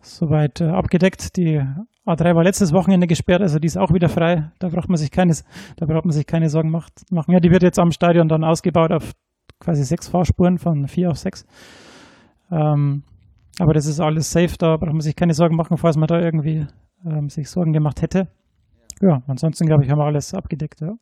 soweit 0.00 0.60
äh, 0.60 0.64
abgedeckt. 0.64 1.36
Die 1.36 1.62
A3 2.06 2.34
war 2.34 2.44
letztes 2.44 2.72
Wochenende 2.72 3.06
gesperrt, 3.06 3.40
also 3.40 3.58
die 3.58 3.66
ist 3.66 3.78
auch 3.78 3.92
wieder 3.92 4.08
frei. 4.08 4.50
Da 4.58 4.68
braucht 4.68 4.88
man 4.88 4.98
sich 4.98 5.10
keine, 5.10 5.34
da 5.76 5.86
braucht 5.86 6.04
man 6.04 6.12
sich 6.12 6.26
keine 6.26 6.50
Sorgen 6.50 6.70
macht, 6.70 7.10
machen. 7.10 7.32
Ja, 7.32 7.40
die 7.40 7.50
wird 7.50 7.62
jetzt 7.62 7.78
am 7.78 7.92
Stadion 7.92 8.28
dann 8.28 8.44
ausgebaut 8.44 8.92
auf 8.92 9.12
quasi 9.58 9.84
sechs 9.84 10.08
Fahrspuren 10.08 10.58
von 10.58 10.86
vier 10.86 11.10
auf 11.10 11.16
sechs. 11.16 11.46
Ähm, 12.50 13.04
aber 13.58 13.72
das 13.72 13.86
ist 13.86 14.00
alles 14.00 14.30
safe, 14.30 14.54
da 14.58 14.76
braucht 14.76 14.92
man 14.92 15.00
sich 15.00 15.16
keine 15.16 15.32
Sorgen 15.32 15.56
machen, 15.56 15.78
falls 15.78 15.96
man 15.96 16.08
da 16.08 16.20
irgendwie 16.20 16.66
ähm, 17.06 17.30
sich 17.30 17.48
Sorgen 17.48 17.72
gemacht 17.72 18.02
hätte. 18.02 18.28
Ja, 19.00 19.22
ansonsten 19.26 19.66
glaube 19.66 19.84
ich, 19.84 19.90
haben 19.90 19.98
wir 19.98 20.04
alles 20.04 20.34
abgedeckt. 20.34 20.80
Ja, 20.80 20.94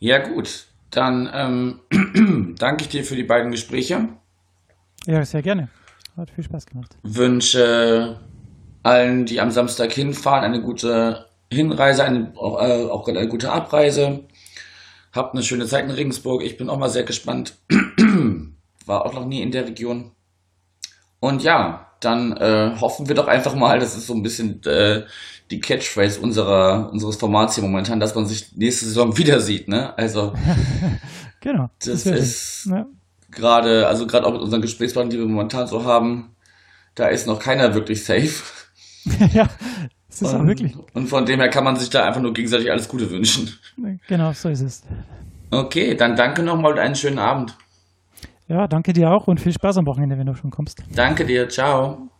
ja 0.00 0.18
gut. 0.18 0.66
Dann 0.90 1.28
ähm, 1.32 2.54
danke 2.58 2.84
ich 2.84 2.88
dir 2.88 3.04
für 3.04 3.16
die 3.16 3.24
beiden 3.24 3.50
Gespräche. 3.50 4.08
Ja, 5.06 5.24
sehr 5.24 5.42
gerne. 5.42 5.68
Hat 6.16 6.30
viel 6.30 6.44
Spaß 6.44 6.66
gemacht. 6.66 6.96
Wünsche 7.02 8.20
allen, 8.84 9.24
die 9.24 9.40
am 9.40 9.50
Samstag 9.50 9.92
hinfahren, 9.92 10.44
eine 10.44 10.62
gute 10.62 11.26
Hinreise, 11.50 12.04
eine, 12.04 12.32
auch, 12.36 12.60
äh, 12.62 12.84
auch 12.84 13.08
eine 13.08 13.26
gute 13.26 13.50
Abreise. 13.50 14.20
Habt 15.12 15.34
eine 15.34 15.42
schöne 15.42 15.66
Zeit 15.66 15.84
in 15.84 15.90
Regensburg. 15.90 16.42
Ich 16.42 16.56
bin 16.56 16.68
auch 16.68 16.78
mal 16.78 16.90
sehr 16.90 17.04
gespannt. 17.04 17.56
War 18.86 19.06
auch 19.06 19.14
noch 19.14 19.26
nie 19.26 19.42
in 19.42 19.50
der 19.50 19.66
Region. 19.66 20.12
Und 21.20 21.42
ja, 21.42 21.86
dann 22.00 22.36
äh, 22.36 22.76
hoffen 22.80 23.08
wir 23.08 23.14
doch 23.14 23.28
einfach 23.28 23.54
mal, 23.54 23.78
das 23.78 23.96
ist 23.96 24.06
so 24.06 24.14
ein 24.14 24.22
bisschen 24.22 24.62
äh, 24.64 25.04
die 25.50 25.60
Catchphrase 25.60 26.20
unserer, 26.20 26.90
unseres 26.92 27.16
Formats 27.16 27.54
hier 27.54 27.64
momentan, 27.64 28.00
dass 28.00 28.14
man 28.14 28.26
sich 28.26 28.54
nächste 28.56 28.84
Saison 28.84 29.16
wieder 29.16 29.40
sieht, 29.40 29.68
ne? 29.68 29.96
Also 29.96 30.34
genau. 31.40 31.70
Das, 31.84 32.04
das 32.04 32.06
ist 32.06 32.66
ja. 32.70 32.86
gerade, 33.30 33.86
also 33.86 34.06
gerade 34.06 34.26
auch 34.26 34.32
mit 34.32 34.42
unseren 34.42 34.60
Gesprächspartnern, 34.60 35.10
die 35.10 35.18
wir 35.18 35.26
momentan 35.26 35.66
so 35.66 35.84
haben, 35.84 36.34
da 36.94 37.06
ist 37.06 37.26
noch 37.26 37.38
keiner 37.38 37.74
wirklich 37.74 38.04
safe. 38.04 38.42
ja, 39.32 39.48
das 40.08 40.22
ist 40.22 40.32
und, 40.32 40.40
auch 40.40 40.46
wirklich. 40.46 40.74
Und 40.94 41.08
von 41.08 41.26
dem 41.26 41.40
her 41.40 41.48
kann 41.48 41.64
man 41.64 41.76
sich 41.76 41.90
da 41.90 42.04
einfach 42.04 42.20
nur 42.20 42.32
gegenseitig 42.32 42.70
alles 42.70 42.88
Gute 42.88 43.10
wünschen. 43.10 43.50
Genau, 44.08 44.32
so 44.32 44.48
ist 44.48 44.60
es. 44.60 44.82
Okay, 45.50 45.94
dann 45.94 46.16
danke 46.16 46.42
nochmal 46.42 46.72
und 46.72 46.78
einen 46.78 46.94
schönen 46.94 47.18
Abend. 47.18 47.56
Ja, 48.48 48.66
danke 48.66 48.92
dir 48.92 49.10
auch 49.10 49.26
und 49.26 49.40
viel 49.40 49.52
Spaß 49.52 49.78
am 49.78 49.86
Wochenende, 49.86 50.18
wenn 50.18 50.26
du 50.26 50.34
schon 50.34 50.50
kommst. 50.50 50.82
Danke 50.94 51.24
dir, 51.24 51.48
ciao. 51.48 52.10